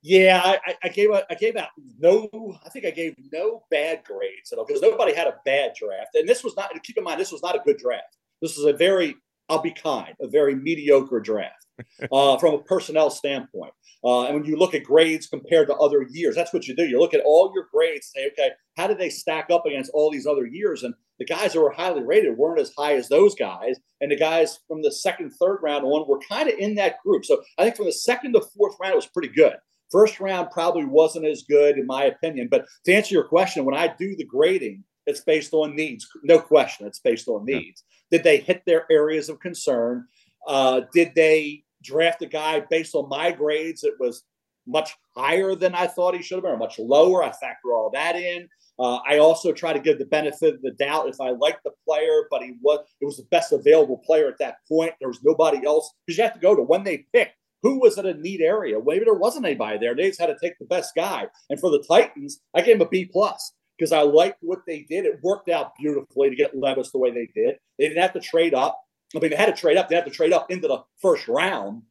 [0.03, 2.29] Yeah, I, I, gave out I gave out no
[2.65, 6.15] I think I gave no bad grades at all because nobody had a bad draft.
[6.15, 8.17] And this was not keep in mind this was not a good draft.
[8.41, 9.17] This is a very
[9.51, 11.67] I'll be kind, a very mediocre draft
[12.13, 13.73] uh, from a personnel standpoint.
[14.03, 16.85] Uh, and when you look at grades compared to other years, that's what you do.
[16.85, 20.11] You look at all your grades, say, okay, how did they stack up against all
[20.11, 20.85] these other years?
[20.85, 23.77] And the guys that were highly rated weren't as high as those guys.
[24.01, 27.25] And the guys from the second, third round on were kind of in that group.
[27.25, 29.57] So I think from the second to fourth round, it was pretty good.
[29.91, 32.49] First round probably wasn't as good, in my opinion.
[32.51, 36.07] But to answer your question, when I do the grading, it's based on needs.
[36.23, 37.83] No question, it's based on needs.
[38.11, 38.19] Yeah.
[38.19, 40.07] Did they hit their areas of concern?
[40.47, 44.23] Uh, did they draft a guy based on my grades that was
[44.67, 47.25] much higher than I thought he should have been, or much lower?
[47.25, 48.49] I factor all that in.
[48.79, 51.73] Uh, I also try to give the benefit of the doubt if I like the
[51.87, 54.95] player, but he was it was the best available player at that point.
[54.99, 57.33] There was nobody else because you have to go to when they pick
[57.63, 58.79] who was in a neat area.
[58.85, 59.95] Maybe there wasn't anybody there.
[59.95, 61.27] They just had to take the best guy.
[61.49, 64.87] And for the Titans, I gave them a B plus because I liked what they
[64.89, 65.05] did.
[65.05, 67.57] It worked out beautifully to get Levis the way they did.
[67.79, 68.81] They didn't have to trade up.
[69.15, 69.89] I mean, they had to trade up.
[69.89, 71.83] They had to trade up into the first round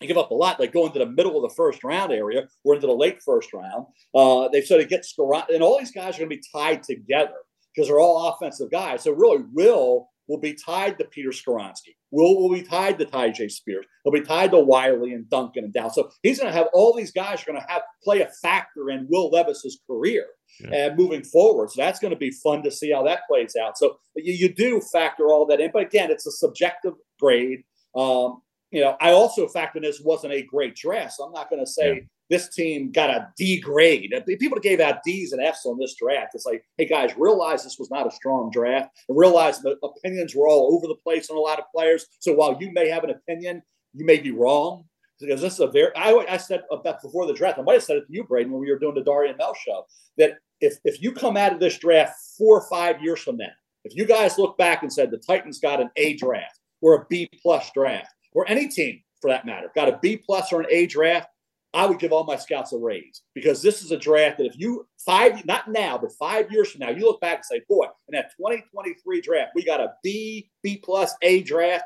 [0.00, 2.48] They give up a lot, They go into the middle of the first round area
[2.64, 3.86] or into the late first round.
[4.14, 7.34] Uh, they said it gets and all these guys are going to be tied together
[7.74, 9.02] because they're all offensive guys.
[9.02, 11.94] So really, Will will be tied to Peter Skoronski.
[12.10, 13.86] Will will be tied to Tyjae Spears.
[14.04, 15.88] He'll be tied to Whyle and Duncan and Dow.
[15.88, 18.90] So he's going to have all these guys are going to have play a factor
[18.90, 20.26] in Will Levis's career
[20.60, 20.86] yeah.
[20.86, 21.70] and moving forward.
[21.70, 23.78] So that's going to be fun to see how that plays out.
[23.78, 27.60] So you, you do factor all that in, but again, it's a subjective grade.
[27.96, 31.14] Um, you know, I also factor in this wasn't a great draft.
[31.14, 32.00] So I'm not going to say yeah
[32.32, 34.14] this team got a D grade.
[34.40, 36.34] People gave out D's and F's on this draft.
[36.34, 40.34] It's like, hey guys, realize this was not a strong draft, and realize the opinions
[40.34, 42.06] were all over the place on a lot of players.
[42.20, 43.62] So while you may have an opinion,
[43.92, 44.84] you may be wrong
[45.20, 45.94] because this is a very.
[45.94, 47.58] I, I said about before the draft.
[47.58, 49.36] I might have said it to you, Braden, when we were doing the Dari and
[49.36, 49.84] Mel show,
[50.16, 53.52] that if if you come out of this draft four or five years from now,
[53.84, 57.06] if you guys look back and said the Titans got an A draft or a
[57.10, 60.66] B plus draft, or any team for that matter got a B plus or an
[60.70, 61.28] A draft,
[61.74, 64.58] I would give all my scouts a raise because this is a draft that if
[64.58, 67.86] you five, not now, but five years from now, you look back and say, boy,
[68.08, 71.84] in that 2023 draft, we got a B, B plus A draft,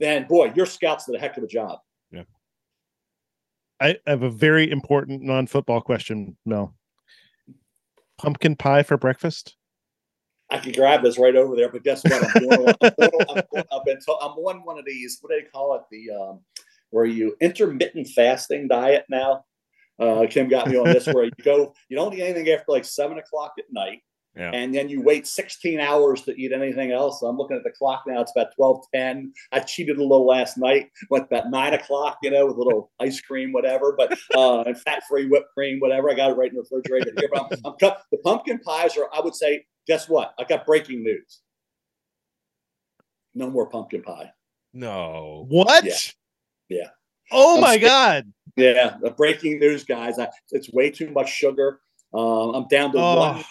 [0.00, 1.80] then boy, your scouts did a heck of a job.
[2.10, 2.22] Yeah.
[3.80, 6.74] I have a very important non-football question, Mel.
[8.16, 9.56] Pumpkin pie for breakfast?
[10.48, 12.24] I could grab this right over there, but guess what?
[12.24, 12.74] I'm doing one.
[12.82, 15.18] I'm, doing, I'm, I've been told, I'm on one of these.
[15.20, 15.82] What do they call it?
[15.90, 16.40] The um,
[16.96, 19.44] where you intermittent fasting diet now.
[19.98, 22.86] Uh, Kim got me on this where you go, you don't eat anything after like
[22.86, 24.00] seven o'clock at night.
[24.34, 24.50] Yeah.
[24.54, 27.20] And then you wait 16 hours to eat anything else.
[27.20, 28.22] I'm looking at the clock now.
[28.22, 29.30] It's about 12:10.
[29.52, 32.90] I cheated a little last night, went about nine o'clock, you know, with a little
[33.00, 36.10] ice cream, whatever, but uh, and fat free whipped cream, whatever.
[36.10, 37.28] I got it right in the refrigerator here.
[37.30, 40.34] But I'm, I'm cut, the pumpkin pies are, I would say, guess what?
[40.38, 41.40] I got breaking news.
[43.34, 44.32] No more pumpkin pie.
[44.72, 45.44] No.
[45.48, 45.84] What?
[45.84, 45.94] Yeah.
[46.68, 46.88] Yeah.
[47.32, 47.78] Oh I'm my.
[47.78, 48.32] God.
[48.56, 50.18] Yeah, the breaking news, guys.
[50.18, 51.80] I, it's way too much sugar.
[52.14, 53.44] Um, I'm down to Oh, one.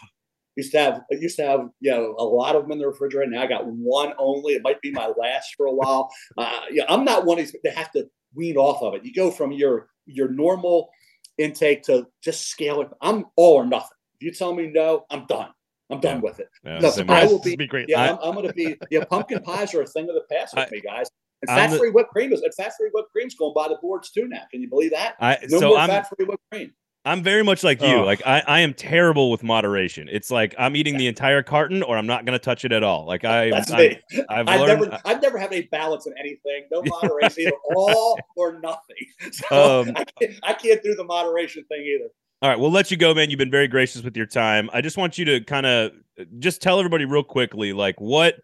[0.55, 2.87] Used to have, I used to have, you know, a lot of them in the
[2.87, 3.29] refrigerator.
[3.29, 4.53] Now I got one only.
[4.53, 6.09] It might be my last for a while.
[6.37, 9.03] Uh, yeah, I'm not one of these that have to wean off of it.
[9.05, 10.89] You go from your your normal
[11.37, 12.89] intake to just scale it.
[13.01, 13.89] I'm all or nothing.
[14.19, 15.49] If you tell me no, I'm done.
[15.91, 16.47] I'm done with it.
[16.63, 17.87] Yeah, No, I will be, be, great.
[17.89, 18.75] Yeah, I'm, I'm going to be.
[18.89, 21.07] Yeah, pumpkin pies are a thing of the past with I- me, guys.
[21.41, 22.41] And I'm the- fat-free whipped cream is.
[22.41, 24.43] And fat-free whipped cream's going by the boards too now.
[24.51, 25.15] Can you believe that?
[25.19, 26.73] I No so more I'm fat-free whipped cream.
[27.07, 27.97] I'm very much like you.
[27.97, 28.03] Oh.
[28.03, 30.09] Like I, I am terrible with moderation.
[30.11, 33.05] It's like I'm eating the entire carton or I'm not gonna touch it at all.
[33.05, 33.99] Like I That's I'm, me.
[34.27, 36.65] I've I've learned never, I've never had any balance in anything.
[36.71, 38.95] No moderation, either all or nothing.
[39.31, 42.09] So Um, I, can't, I can't do the moderation thing either.
[42.41, 43.29] All right, we'll let you go, man.
[43.29, 44.69] You've been very gracious with your time.
[44.73, 45.91] I just want you to kind of
[46.39, 48.35] just tell everybody real quickly, like what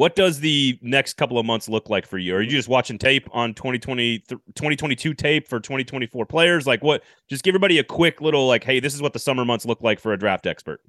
[0.00, 2.34] what does the next couple of months look like for you?
[2.34, 6.66] Are you just watching tape on 2020 th- 2022 tape for 2024 players?
[6.66, 7.02] Like what?
[7.28, 9.82] Just give everybody a quick little like, hey, this is what the summer months look
[9.82, 10.80] like for a draft expert.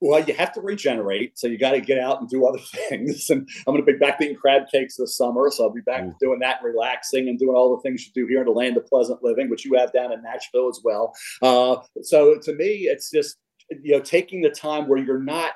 [0.00, 3.28] Well, you have to regenerate, so you got to get out and do other things.
[3.30, 6.04] And I'm going to be back eating crab cakes this summer, so I'll be back
[6.04, 6.14] Ooh.
[6.20, 8.76] doing that, and relaxing, and doing all the things you do here in the land
[8.76, 11.12] of pleasant living, which you have down in Nashville as well.
[11.42, 13.38] Uh, so to me, it's just
[13.82, 15.50] you know taking the time where you're not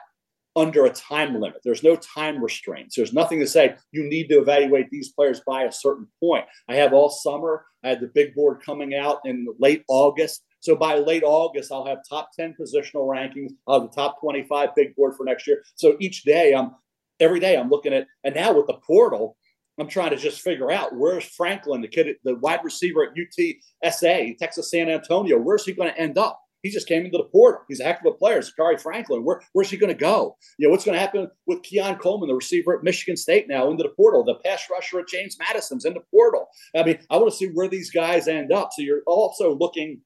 [0.57, 1.61] under a time limit.
[1.62, 2.96] There's no time restraints.
[2.96, 6.46] There's nothing to say you need to evaluate these players by a certain point.
[6.68, 7.66] I have all summer.
[7.84, 10.44] I had the big board coming out in late August.
[10.61, 13.50] So by late August, I'll have top 10 positional rankings.
[13.68, 15.62] Have the top 25 big board for next year.
[15.74, 16.72] So each day I'm
[17.20, 19.36] every day I'm looking at and now with the portal,
[19.78, 24.38] I'm trying to just figure out where's Franklin, the kid, the wide receiver at UTSA,
[24.38, 25.38] Texas San Antonio.
[25.38, 26.40] Where's he going to end up?
[26.66, 27.62] He just came into the portal.
[27.68, 28.40] He's a heck of a player.
[28.40, 29.24] Zakhari Franklin.
[29.24, 30.36] Where, where's he going to go?
[30.58, 33.70] You know, what's going to happen with Keon Coleman, the receiver at Michigan State now
[33.70, 34.24] into the portal?
[34.24, 36.48] The pass rusher at James Madison's in the portal.
[36.76, 38.70] I mean, I want to see where these guys end up.
[38.72, 40.00] So you're also looking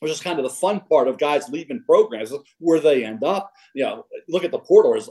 [0.00, 3.52] which is kind of the fun part of guys leaving programs, where they end up.
[3.74, 5.10] You know, look at the portal, there's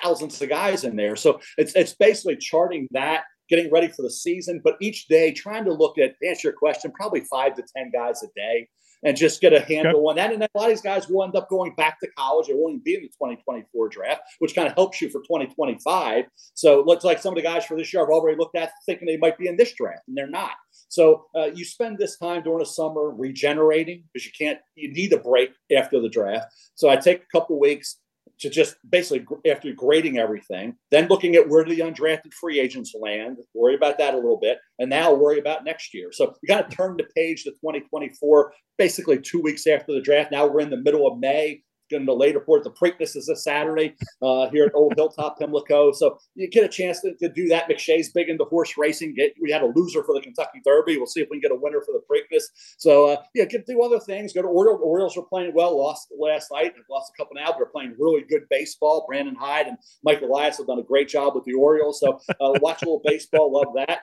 [0.00, 1.16] thousands of guys in there.
[1.16, 5.64] So it's it's basically charting that, getting ready for the season, but each day trying
[5.64, 8.68] to look at, answer your question, probably five to 10 guys a day
[9.04, 10.32] and just get a handle on that.
[10.32, 12.46] And then a lot of these guys will end up going back to college.
[12.46, 16.24] They won't even be in the 2024 draft, which kind of helps you for 2025.
[16.54, 18.70] So it looks like some of the guys for this year I've already looked at
[18.86, 20.52] thinking they might be in this draft, and they're not.
[20.88, 25.12] So uh, you spend this time during the summer regenerating because you can't, you need
[25.12, 26.52] a break after the draft.
[26.74, 27.98] So I take a couple weeks
[28.40, 32.94] to just basically after grading everything, then looking at where do the undrafted free agents
[32.98, 36.10] land, worry about that a little bit, and now worry about next year.
[36.12, 40.32] So you got to turn the page to 2024, basically two weeks after the draft.
[40.32, 41.62] Now we're in the middle of May.
[41.92, 42.64] Getting the later report.
[42.64, 45.92] The Preakness is this Saturday uh, here at Old Hilltop Pimlico.
[45.92, 47.68] So you get a chance to, to do that.
[47.68, 49.14] McShay's big into horse racing.
[49.14, 50.96] Get, we had a loser for the Kentucky Derby.
[50.96, 52.44] We'll see if we can get a winner for the Preakness.
[52.78, 54.32] So uh, yeah, get do other things.
[54.32, 54.80] Go to Orioles.
[54.82, 55.76] Orioles are playing well.
[55.76, 56.72] Lost last night.
[56.90, 57.52] Lost a couple now.
[57.52, 59.04] They're playing really good baseball.
[59.06, 62.00] Brandon Hyde and Mike Elias have done a great job with the Orioles.
[62.00, 63.52] So uh, watch a little baseball.
[63.52, 64.00] Love that.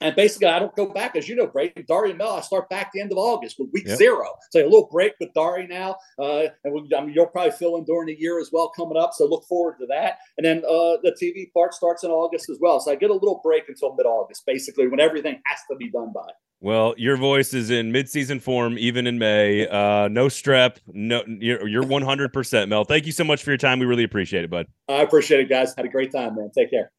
[0.00, 2.30] And basically, I don't go back, as you know, Brady, Dari and Mel.
[2.30, 3.98] I start back the end of August with week Yep.
[3.98, 4.26] zero.
[4.50, 7.76] So a little break with Dari now, uh, and we, I mean, you'll probably fill
[7.76, 9.10] in during the year as well coming up.
[9.14, 10.18] So look forward to that.
[10.38, 12.80] And then uh, the TV part starts in August as well.
[12.80, 16.12] So I get a little break until mid-August, basically, when everything has to be done
[16.14, 16.30] by.
[16.62, 19.66] Well, your voice is in midseason form, even in May.
[19.66, 20.76] Uh, no strep.
[20.86, 22.84] No, you're you're 100 percent, Mel.
[22.84, 23.78] Thank you so much for your time.
[23.78, 24.66] We really appreciate it, bud.
[24.86, 25.72] I appreciate it, guys.
[25.74, 26.50] Had a great time, man.
[26.54, 26.92] Take care.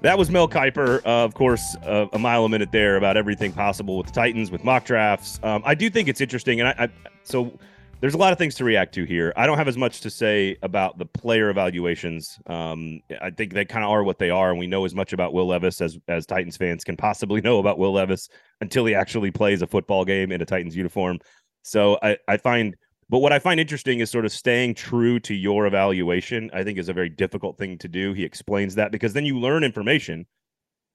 [0.00, 3.52] That was Mel Kiper, uh, of course, uh, a mile a minute there about everything
[3.52, 5.40] possible with the Titans, with mock drafts.
[5.42, 6.88] Um, I do think it's interesting, and I, I
[7.24, 7.58] so
[8.00, 9.32] there's a lot of things to react to here.
[9.36, 12.38] I don't have as much to say about the player evaluations.
[12.46, 15.12] Um, I think they kind of are what they are, and we know as much
[15.12, 18.28] about Will Levis as as Titans fans can possibly know about Will Levis
[18.60, 21.18] until he actually plays a football game in a Titans uniform.
[21.62, 22.76] So I, I find
[23.10, 26.50] But what I find interesting is sort of staying true to your evaluation.
[26.52, 28.12] I think is a very difficult thing to do.
[28.12, 30.26] He explains that because then you learn information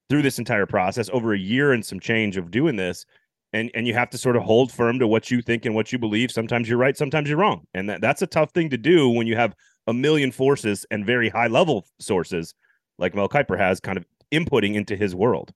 [0.08, 3.04] through this entire process over a year and some change of doing this.
[3.52, 5.92] And, and you have to sort of hold firm to what you think and what
[5.92, 6.30] you believe.
[6.30, 7.66] Sometimes you're right, sometimes you're wrong.
[7.72, 9.54] And that, that's a tough thing to do when you have
[9.86, 12.54] a million forces and very high level sources
[12.98, 15.52] like Mel Kiper has kind of inputting into his world.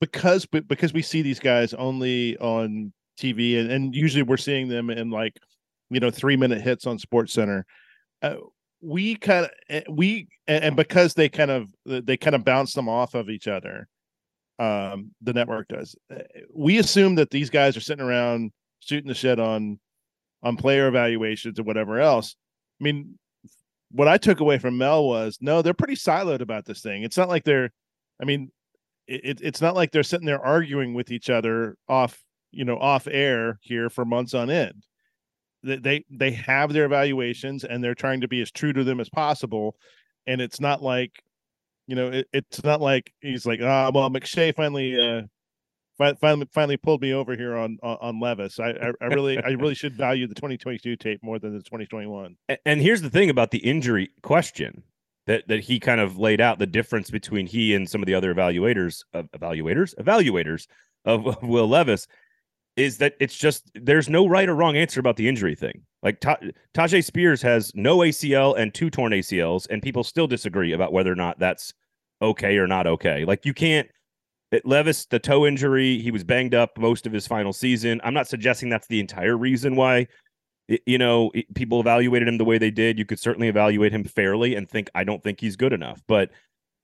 [0.00, 4.88] Because because we see these guys only on TV and, and usually we're seeing them
[4.88, 5.38] in like
[5.90, 7.66] you know three minute hits on Sports Center.
[8.22, 8.36] Uh,
[8.80, 12.88] we kind of eh, we and because they kind of they kind of bounce them
[12.88, 13.88] off of each other.
[14.58, 15.96] Um, the network does.
[16.10, 16.22] Eh,
[16.54, 19.78] we assume that these guys are sitting around shooting the shit on
[20.42, 22.36] on player evaluations or whatever else.
[22.80, 23.18] I mean,
[23.90, 27.02] what I took away from Mel was no, they're pretty siloed about this thing.
[27.02, 27.70] It's not like they're,
[28.20, 28.50] I mean,
[29.06, 32.22] it, it's not like they're sitting there arguing with each other off,
[32.52, 34.84] you know, off air here for months on end.
[35.62, 39.10] They, they have their evaluations and they're trying to be as true to them as
[39.10, 39.76] possible.
[40.26, 41.22] And it's not like,
[41.86, 45.22] you know, it, it's not like he's like, ah, oh, well, McShay finally uh
[46.20, 48.58] finally finally pulled me over here on on, Levis.
[48.58, 52.36] I, I, really I really should value the 2022 tape more than the 2021.
[52.64, 54.82] And here's the thing about the injury question
[55.26, 58.14] that that he kind of laid out the difference between he and some of the
[58.14, 60.66] other evaluators evaluators evaluators
[61.04, 62.06] of, of Will Levis
[62.76, 65.82] is that it's just there's no right or wrong answer about the injury thing.
[66.02, 66.38] Like Ta-
[66.74, 71.12] Tyjae Spears has no ACL and two torn ACLs, and people still disagree about whether
[71.12, 71.74] or not that's
[72.22, 73.24] okay or not okay.
[73.24, 73.88] Like you can't
[74.52, 78.00] it, Levis, the toe injury, he was banged up most of his final season.
[78.02, 80.08] I'm not suggesting that's the entire reason why,
[80.86, 82.98] you know, people evaluated him the way they did.
[82.98, 86.02] You could certainly evaluate him fairly and think, I don't think he's good enough.
[86.08, 86.30] But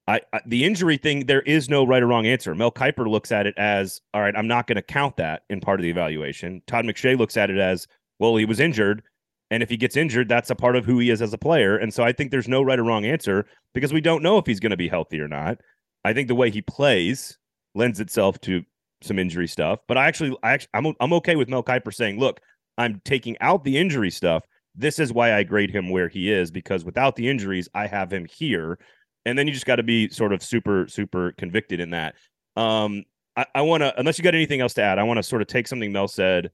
[0.09, 2.55] I, I the injury thing, there is no right or wrong answer.
[2.55, 5.61] Mel Kiper looks at it as, all right, I'm not going to count that in
[5.61, 6.63] part of the evaluation.
[6.67, 7.87] Todd McShay looks at it as,
[8.19, 9.03] well, he was injured.
[9.51, 11.77] And if he gets injured, that's a part of who he is as a player.
[11.77, 14.47] And so I think there's no right or wrong answer because we don't know if
[14.47, 15.59] he's going to be healthy or not.
[16.05, 17.39] I think the way he plays
[17.75, 18.65] lends itself to
[19.03, 19.81] some injury stuff.
[19.87, 22.41] But I actually, I actually, I'm I'm okay with Mel Kiper saying, look,
[22.79, 24.45] I'm taking out the injury stuff.
[24.75, 28.13] This is why I grade him where he is because without the injuries, I have
[28.13, 28.79] him here.
[29.27, 32.15] And then you just got to be sort of super, super convicted in that.
[32.57, 33.05] Um,
[33.37, 35.43] I, I want to, unless you got anything else to add, I want to sort
[35.43, 36.51] of take something Mel said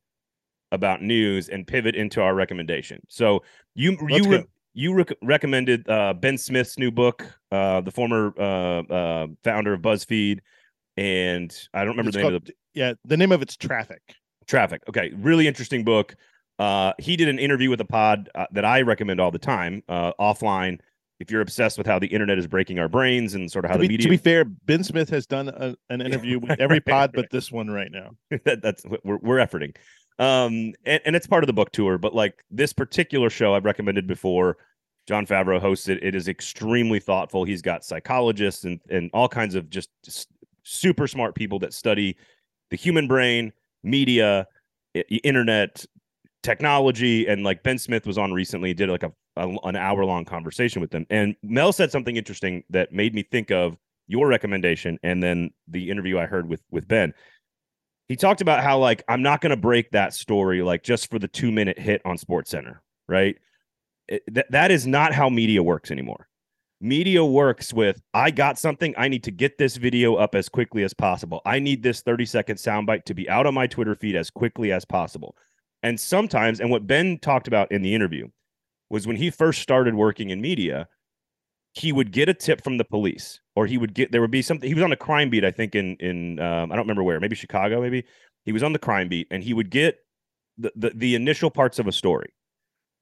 [0.73, 3.01] about news and pivot into our recommendation.
[3.09, 3.45] So
[3.75, 8.33] you Let's you re- you rec- recommended uh, Ben Smith's new book, uh, the former
[8.37, 10.41] uh, uh founder of BuzzFeed
[10.97, 13.57] and I don't remember it's the called, name of the yeah the name of it's
[13.57, 14.03] Traffic.
[14.47, 14.83] Traffic.
[14.89, 16.14] Okay, really interesting book.
[16.59, 19.83] Uh, he did an interview with a pod uh, that I recommend all the time,
[19.89, 20.79] uh, offline.
[21.23, 23.77] If you're obsessed with how the internet is breaking our brains and sort of how
[23.77, 24.05] to the be, media.
[24.05, 27.53] To be fair, Ben Smith has done a, an interview with every pod but this
[27.53, 28.11] one right now.
[28.45, 29.77] that, that's what we're we're efforting,
[30.18, 31.97] um, and, and it's part of the book tour.
[31.97, 34.59] But like this particular show, I've recommended before.
[35.09, 35.99] Jon Favreau hosts it.
[36.03, 37.45] It is extremely thoughtful.
[37.45, 39.91] He's got psychologists and and all kinds of just
[40.64, 42.16] super smart people that study
[42.70, 43.53] the human brain,
[43.85, 44.47] media,
[45.23, 45.85] internet,
[46.43, 50.24] technology, and like Ben Smith was on recently, did like a, a an hour long
[50.24, 53.76] conversation with them, and Mel said something interesting that made me think of
[54.07, 57.14] your recommendation, and then the interview I heard with with Ben.
[58.09, 61.18] He talked about how like I'm not going to break that story like just for
[61.18, 63.37] the two minute hit on Sports Center, right?
[64.09, 66.28] It, that that is not how media works anymore
[66.83, 68.93] media works with I got something.
[68.99, 71.41] I need to get this video up as quickly as possible.
[71.47, 74.72] I need this 30 second soundbite to be out on my Twitter feed as quickly
[74.72, 75.37] as possible.
[75.85, 78.28] And sometimes, and what Ben talked about in the interview
[78.93, 80.86] was when he first started working in media,
[81.72, 84.43] he would get a tip from the police, or he would get there would be
[84.43, 84.68] something.
[84.68, 87.18] He was on a crime beat, I think, in in um, I don't remember where,
[87.18, 88.05] maybe Chicago, maybe.
[88.45, 89.99] He was on the crime beat, and he would get
[90.59, 92.34] the, the, the initial parts of a story.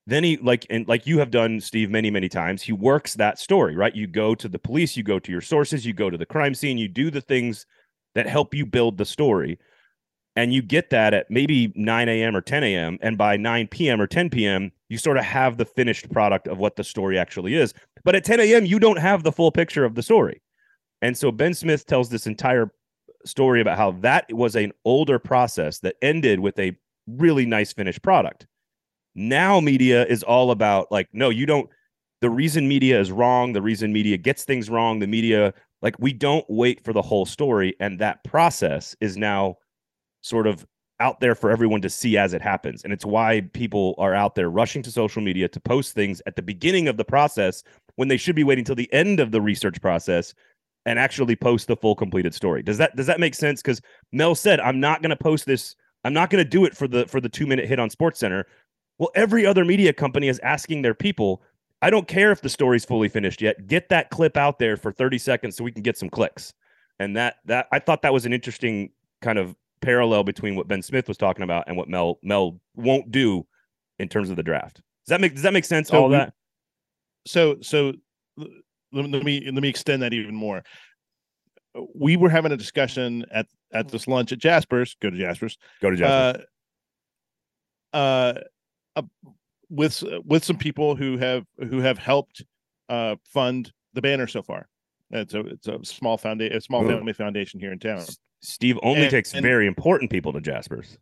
[0.07, 3.38] Then he like and like you have done steve many many times he works that
[3.38, 3.95] story right?
[3.95, 6.55] You go to the police you go to your sources you go to the crime
[6.55, 7.66] scene you do the things
[8.14, 9.59] that help you build the story
[10.37, 14.01] and you get that at maybe 9 a.m or 10 a.m and by 9 p.m
[14.01, 17.55] or 10 p.m you sort of have the finished product of what the story actually
[17.55, 17.74] is
[18.05, 20.41] but at 10 a.m you don't have the full picture of the story
[21.03, 22.70] and so ben smith tells this entire
[23.24, 26.76] story about how that was an older process that ended with a
[27.07, 28.47] really nice finished product
[29.14, 31.68] now media is all about like, no, you don't.
[32.20, 36.12] The reason media is wrong, the reason media gets things wrong, the media, like, we
[36.12, 37.74] don't wait for the whole story.
[37.81, 39.57] And that process is now
[40.23, 40.66] sort of
[41.01, 42.85] out there for everyone to see as it happens.
[42.85, 46.37] And it's why people are out there rushing to social media to post things at
[46.37, 47.64] the beginning of the process
[47.97, 50.35] when they should be waiting till the end of the research process
[50.87, 52.62] and actually post the full completed story.
[52.62, 53.62] Does that does that make sense?
[53.62, 53.81] Because
[54.12, 57.21] Mel said, I'm not gonna post this, I'm not gonna do it for the for
[57.21, 58.47] the two minute hit on Sports Center
[58.99, 61.43] Well, every other media company is asking their people,
[61.83, 63.66] I don't care if the story's fully finished yet.
[63.66, 66.53] Get that clip out there for 30 seconds so we can get some clicks.
[66.99, 68.91] And that that I thought that was an interesting
[69.23, 73.11] kind of parallel between what Ben Smith was talking about and what Mel Mel won't
[73.11, 73.47] do
[73.99, 74.76] in terms of the draft.
[74.76, 75.89] Does that make does that make sense?
[75.89, 76.33] So all we- that?
[77.26, 77.93] so so
[78.39, 78.49] let,
[78.93, 80.62] let me let me extend that even more
[81.95, 85.91] we were having a discussion at at this lunch at jasper's go to jasper's Go
[85.91, 86.47] to Jasper's.
[87.95, 88.35] uh uh,
[88.97, 89.03] uh
[89.68, 92.43] with with some people who have who have helped
[92.89, 94.66] uh fund the banner so far
[95.11, 96.89] it's a it's a small foundation a small Ooh.
[96.89, 98.03] family foundation here in town
[98.43, 100.99] Steve only and- takes and- very important people to Jasper's.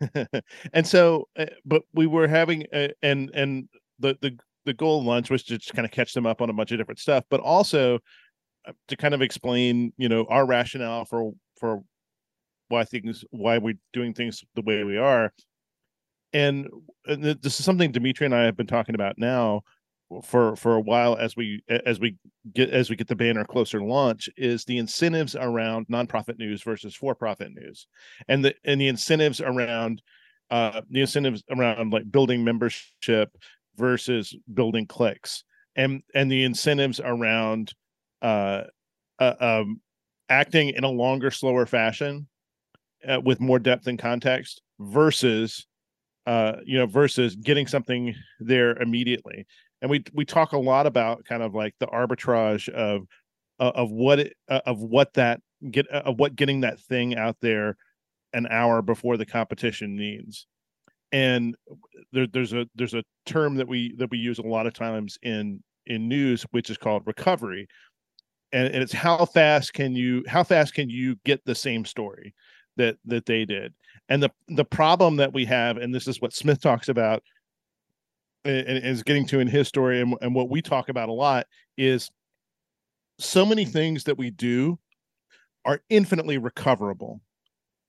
[0.72, 3.68] and so uh, but we were having uh, and and
[3.98, 4.36] the the
[4.66, 6.72] the goal of lunch was to just kind of catch them up on a bunch
[6.72, 7.98] of different stuff but also
[8.66, 11.82] uh, to kind of explain you know our rationale for for
[12.68, 15.32] why things why we're doing things the way we are
[16.32, 16.68] and,
[17.06, 19.62] and this is something dimitri and i have been talking about now
[20.22, 22.16] for for a while as we as we
[22.52, 26.62] get as we get the banner closer to launch is the incentives around nonprofit news
[26.62, 27.86] versus for-profit news.
[28.28, 30.02] And the and the incentives around
[30.50, 33.30] uh the incentives around like building membership
[33.76, 35.44] versus building clicks.
[35.76, 37.72] And and the incentives around
[38.22, 38.64] uh,
[39.18, 39.80] uh um
[40.28, 42.26] acting in a longer slower fashion
[43.06, 45.66] uh, with more depth and context versus
[46.26, 49.46] uh you know versus getting something there immediately
[49.82, 53.06] and we we talk a lot about kind of like the arbitrage of
[53.60, 57.16] uh, of what it, uh, of what that get uh, of what getting that thing
[57.16, 57.76] out there
[58.32, 60.46] an hour before the competition needs
[61.14, 61.56] and
[62.12, 65.16] there, there's a there's a term that we that we use a lot of times
[65.22, 67.68] in in news which is called recovery.
[68.52, 72.34] And, and it's how fast can you how fast can you get the same story
[72.76, 73.72] that that they did?
[74.08, 77.22] And the the problem that we have and this is what smith talks about
[78.44, 81.46] and, is getting to in his story and, and what we talk about a lot
[81.76, 82.10] is
[83.18, 84.78] so many things that we do
[85.64, 87.20] are infinitely recoverable.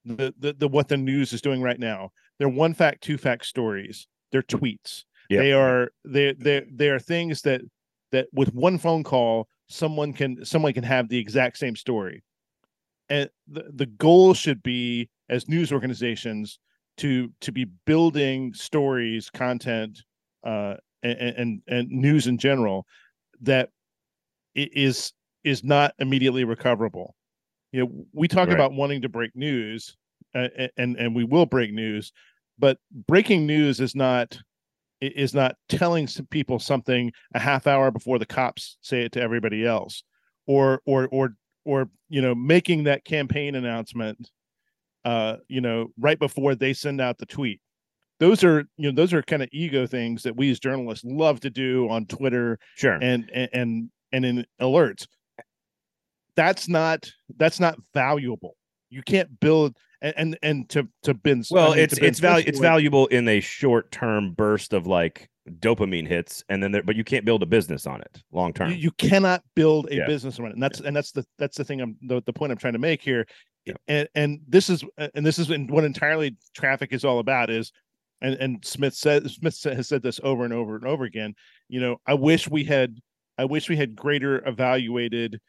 [0.05, 3.45] The, the the what the news is doing right now they're one fact two fact
[3.45, 4.07] stories.
[4.31, 5.03] They're tweets.
[5.29, 5.41] Yep.
[5.41, 7.61] they are they they they are things that
[8.11, 12.23] that with one phone call someone can someone can have the exact same story.
[13.09, 16.59] And the, the goal should be as news organizations
[16.97, 20.03] to to be building stories content
[20.45, 22.85] uh and and, and news in general
[23.41, 23.69] that
[24.55, 25.11] is
[25.43, 27.15] is not immediately recoverable
[27.71, 28.53] you know we talk Right.
[28.53, 29.95] about wanting to break news
[30.33, 32.11] uh, and and we will break news
[32.57, 32.77] but
[33.07, 34.37] breaking news is not
[35.01, 39.21] is not telling some people something a half hour before the cops say it to
[39.21, 40.03] everybody else
[40.47, 41.35] or or or
[41.65, 44.31] or you know making that campaign announcement
[45.03, 47.59] uh you know right before they send out the tweet
[48.19, 51.39] those are you know those are kind of ego things that we as journalists love
[51.41, 52.97] to do on twitter Sure.
[53.01, 55.05] and and and, and in alerts
[56.35, 58.55] that's not that's not valuable
[58.89, 62.43] you can't build and and, and to to Ben's Well, I mean, it's it's value
[62.47, 66.95] it's valuable in a short term burst of like dopamine hits, and then there, but
[66.95, 68.69] you can't build a business on it long term.
[68.71, 70.05] you, you cannot build a Yeah.
[70.07, 72.51] business around it and that's and that's the that's the thing i'm the, the point
[72.51, 73.25] i'm trying to make here
[73.65, 73.77] Yep.
[73.87, 74.83] and and this is
[75.15, 77.71] and this is what entirely traffic is all about is
[78.21, 81.33] and and smith said smith has said this over and over and over again
[81.67, 82.97] you know i wish we had
[83.37, 85.39] i wish we had greater evaluated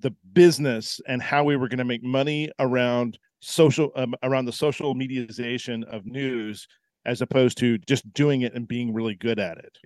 [0.00, 4.52] the business and how we were going to make money around social um, around the
[4.52, 6.66] social mediaization of news
[7.04, 9.76] as opposed to just doing it and being really good at it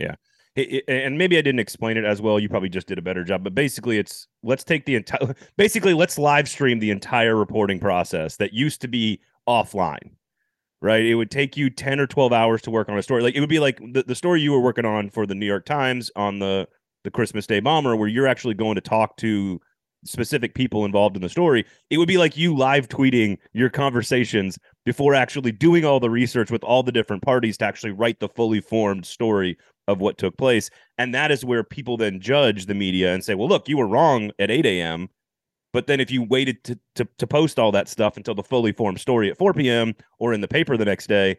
[0.56, 2.40] it- and maybe I didn't explain it as well.
[2.40, 3.44] You probably just did a better job.
[3.44, 8.36] But basically, it's let's take the entire basically let's live stream the entire reporting process
[8.36, 10.12] that used to be offline.
[10.82, 11.04] Right.
[11.04, 13.22] It would take you 10 or 12 hours to work on a story.
[13.22, 15.46] Like it would be like the, the story you were working on for the New
[15.46, 16.68] York Times on the
[17.02, 19.60] the Christmas Day bomber, where you're actually going to talk to
[20.04, 21.64] specific people involved in the story.
[21.90, 26.50] It would be like you live tweeting your conversations before actually doing all the research
[26.50, 29.56] with all the different parties to actually write the fully formed story
[29.88, 30.70] of what took place.
[30.98, 33.86] And that is where people then judge the media and say, well, look, you were
[33.86, 35.08] wrong at 8 a.m.
[35.76, 38.72] But then if you waited to, to, to post all that stuff until the fully
[38.72, 39.94] formed story at 4 p.m.
[40.18, 41.36] or in the paper the next day,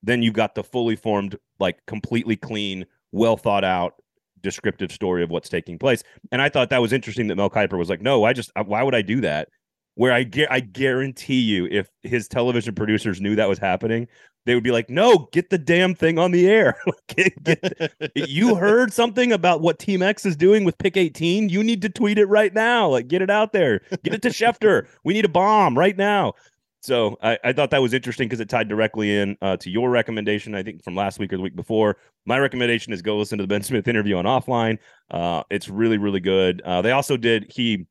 [0.00, 3.94] then you've got the fully formed, like completely clean, well thought out,
[4.42, 6.04] descriptive story of what's taking place.
[6.30, 8.62] And I thought that was interesting that Mel Kiper was like, no, I just, uh,
[8.62, 9.48] why would I do that?
[9.96, 14.06] Where I, gu- I guarantee you, if his television producers knew that was happening,
[14.46, 16.76] they would be like, no, get the damn thing on the air.
[17.08, 21.48] Get- get- you heard something about what Team X is doing with Pick 18?
[21.48, 22.88] You need to tweet it right now.
[22.88, 23.80] Like, get it out there.
[24.02, 24.86] Get it to Schefter.
[25.04, 26.34] We need a bomb right now.
[26.82, 29.90] So I, I thought that was interesting because it tied directly in uh, to your
[29.90, 31.96] recommendation, I think from last week or the week before.
[32.24, 34.78] My recommendation is go listen to the Ben Smith interview on offline.
[35.10, 36.62] Uh, it's really, really good.
[36.62, 37.86] Uh, they also did he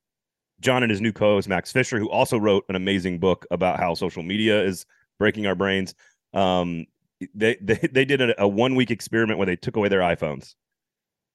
[0.59, 3.93] Jon and his new co-host Max Fisher, who also wrote an amazing book about how
[3.93, 4.85] social media is
[5.19, 5.93] breaking our brains.
[6.33, 6.85] Um,
[7.33, 10.55] they they they did a, a one week experiment where they took away their iPhones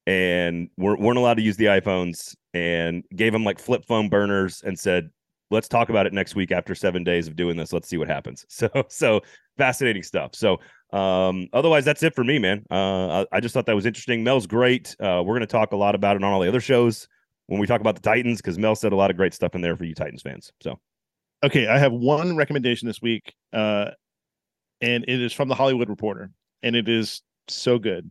[0.06, 4.62] and weren't, weren't allowed to use the iPhones and gave them like flip phone burners
[4.64, 5.10] and said
[5.50, 7.72] let's talk about it next week after seven days of doing this.
[7.72, 8.44] Let's see what happens.
[8.54, 9.20] So, so
[9.58, 10.34] fascinating stuff.
[10.34, 10.58] So,
[10.92, 12.64] um, otherwise, that's it for me, man.
[12.70, 14.22] Uh, I, I just thought that was interesting.
[14.24, 14.96] Mel's great.
[15.00, 17.08] Uh, we're going to talk a lot about it on all the other shows
[17.46, 19.60] when we talk about the Titans because Mel said a lot of great stuff in
[19.60, 20.52] there for you Titans fans.
[20.62, 20.78] So,
[21.42, 23.90] okay, I have one recommendation this week, uh,
[24.84, 26.30] and it is from the Hollywood Reporter,
[26.62, 28.10] and it is so good.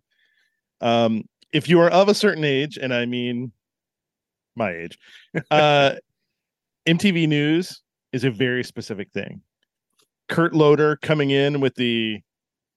[0.82, 3.51] Um, if you are of a certain age, and I mean
[4.55, 4.97] my age,
[5.51, 5.93] uh,
[6.88, 9.41] MTV News is a very specific thing.
[10.30, 12.19] Kurt Loder coming in with the,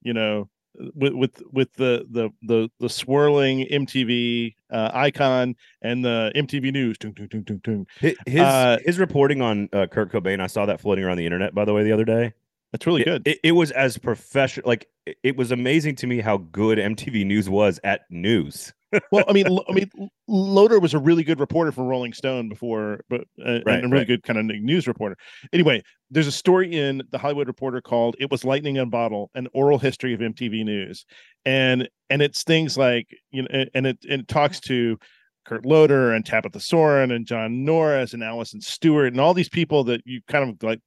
[0.03, 0.51] you know,
[0.95, 6.99] with with with the the the the swirling MTV uh, icon and the MTV News.
[6.99, 7.87] Tung, tung, tung,
[8.27, 11.55] his uh, his reporting on uh, Kurt Cobain, I saw that floating around the internet.
[11.55, 12.35] By the way, the other day,
[12.77, 13.27] that's really good.
[13.27, 14.69] It, it, it was as professional.
[14.69, 14.87] Like
[15.23, 18.73] it was amazing to me how good MTV News was at news
[19.13, 19.91] well, I mean, I mean,
[20.29, 23.89] Loder was a really good reporter for Rolling Stone before, but uh, right, and a
[23.89, 24.07] really right.
[24.07, 25.17] good kind of news reporter.
[25.53, 29.31] Anyway, there's a story in the Hollywood Reporter called "It Was Lightning in a Bottle:
[29.35, 31.05] An Oral History of MTV News,"
[31.45, 34.99] and and it's things like you know, and it and it talks to
[35.45, 39.85] Kurt Loder and Tabitha Soren and John Norris and Allison Stewart and all these people
[39.85, 40.81] that you kind of like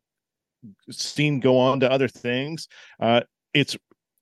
[0.89, 2.67] seen go on to other things.
[2.99, 3.21] Uh,
[3.53, 3.77] it's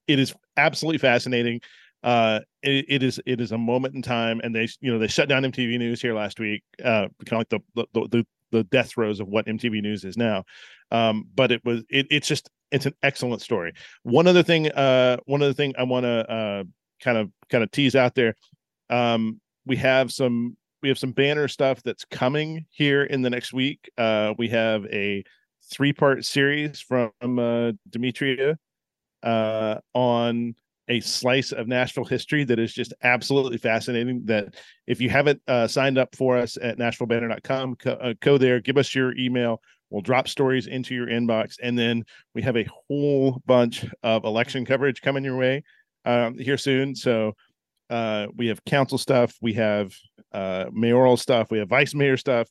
[0.07, 1.61] it is absolutely fascinating.
[2.03, 5.07] Uh it, it is it is a moment in time and they you know they
[5.07, 8.63] shut down mtv news here last week uh kind of like the the, the the
[8.65, 10.43] death throes of what mtv news is now.
[10.91, 13.73] Um but it was it, it's just it's an excellent story.
[14.03, 16.63] One other thing uh one other thing i want to uh
[17.01, 18.35] kind of kind of tease out there
[18.89, 23.53] um we have some we have some banner stuff that's coming here in the next
[23.53, 23.89] week.
[23.97, 25.23] Uh we have a
[25.71, 28.57] three part series from uh demetria
[29.23, 30.55] uh on
[30.89, 34.23] a slice of Nashville history that is just absolutely fascinating.
[34.25, 34.55] That
[34.85, 38.77] if you haven't uh, signed up for us at NashvilleBanner.com, co- uh, go there, give
[38.77, 39.61] us your email.
[39.89, 44.65] We'll drop stories into your inbox, and then we have a whole bunch of election
[44.65, 45.63] coverage coming your way
[46.05, 46.95] um, here soon.
[46.95, 47.33] So
[47.89, 49.93] uh, we have council stuff, we have
[50.33, 52.47] uh, mayoral stuff, we have vice mayor stuff.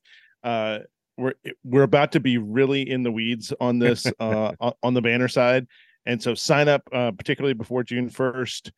[1.17, 4.53] We're we're about to be really in the weeds on this uh,
[4.83, 5.67] on the banner side
[6.07, 8.71] and so sign up, uh, particularly before June 1st.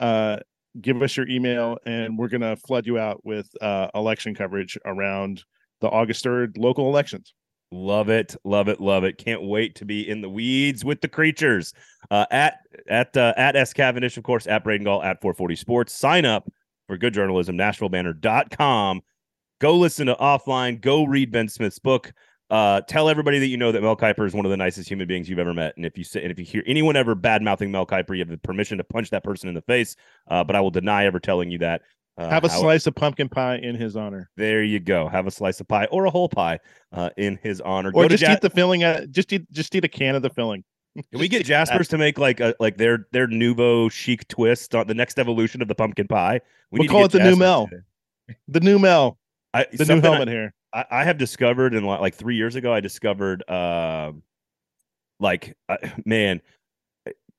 [0.00, 0.38] Uh,
[0.80, 4.78] give us your email, and we're going to flood you out with uh, election coverage
[4.84, 5.44] around
[5.80, 7.34] the August 3rd local elections.
[7.72, 9.18] Love it, love it, love it!
[9.18, 11.74] Can't wait to be in the weeds with the creatures.
[12.12, 15.92] Uh, at at uh, at S Cavendish, of course, at Braden Gall, at 440 Sports.
[15.92, 16.48] Sign up
[16.86, 19.00] for good journalism, NashvilleBanner.com.
[19.60, 20.80] Go listen to offline.
[20.80, 22.12] Go read Ben Smith's book.
[22.48, 25.08] Uh, tell everybody that you know that Mel Kiper is one of the nicest human
[25.08, 25.76] beings you've ever met.
[25.76, 28.20] And if you say, and if you hear anyone ever bad mouthing Mel Kiper, you
[28.20, 29.96] have the permission to punch that person in the face.
[30.28, 31.82] Uh, but I will deny ever telling you that.
[32.18, 34.30] Uh, have a how, slice of pumpkin pie in his honor.
[34.36, 35.08] There you go.
[35.08, 36.60] Have a slice of pie or a whole pie
[36.92, 37.90] uh, in his honor.
[37.90, 38.84] Or go just eat the filling.
[38.84, 40.64] At, just eat just eat a can of the filling.
[41.10, 44.86] Can we get Jasper's to make like a like their their nouveau chic twist on
[44.86, 46.40] the next evolution of the pumpkin pie?
[46.70, 47.70] We will call it the Jasper's new Mel.
[48.48, 49.18] The new Mel.
[49.56, 50.54] I, the new helmet I, here.
[50.72, 54.12] I, I have discovered in like three years ago, I discovered, uh,
[55.18, 56.42] like, uh, man,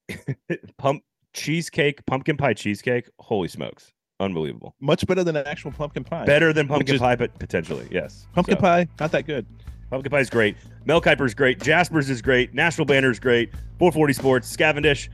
[0.77, 1.03] pump
[1.33, 3.09] cheesecake, pumpkin pie cheesecake.
[3.19, 3.93] Holy smokes.
[4.19, 4.75] Unbelievable.
[4.79, 6.25] Much better than an actual pumpkin pie.
[6.25, 8.27] Better than pumpkin is, pie, but potentially, yes.
[8.33, 8.61] Pumpkin so.
[8.61, 9.45] pie, not that good.
[9.91, 10.57] Pumpkin pie is great.
[10.85, 11.61] Mel Kiper's great.
[11.61, 12.53] Jasper's is great.
[12.53, 13.51] Nashville Banner is great.
[13.77, 15.09] 440 Sports, Cavendish,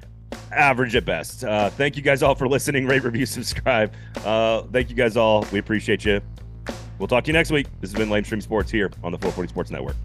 [0.51, 1.43] average at best.
[1.43, 2.88] Uh, thank you guys all for listening.
[2.88, 3.93] Rate, review, subscribe.
[4.24, 5.45] Uh, thank you guys all.
[5.51, 6.22] We appreciate you.
[7.04, 7.68] We'll talk to you next week.
[7.82, 9.97] This has been Lamestream Sports here on the 440 Sports Network.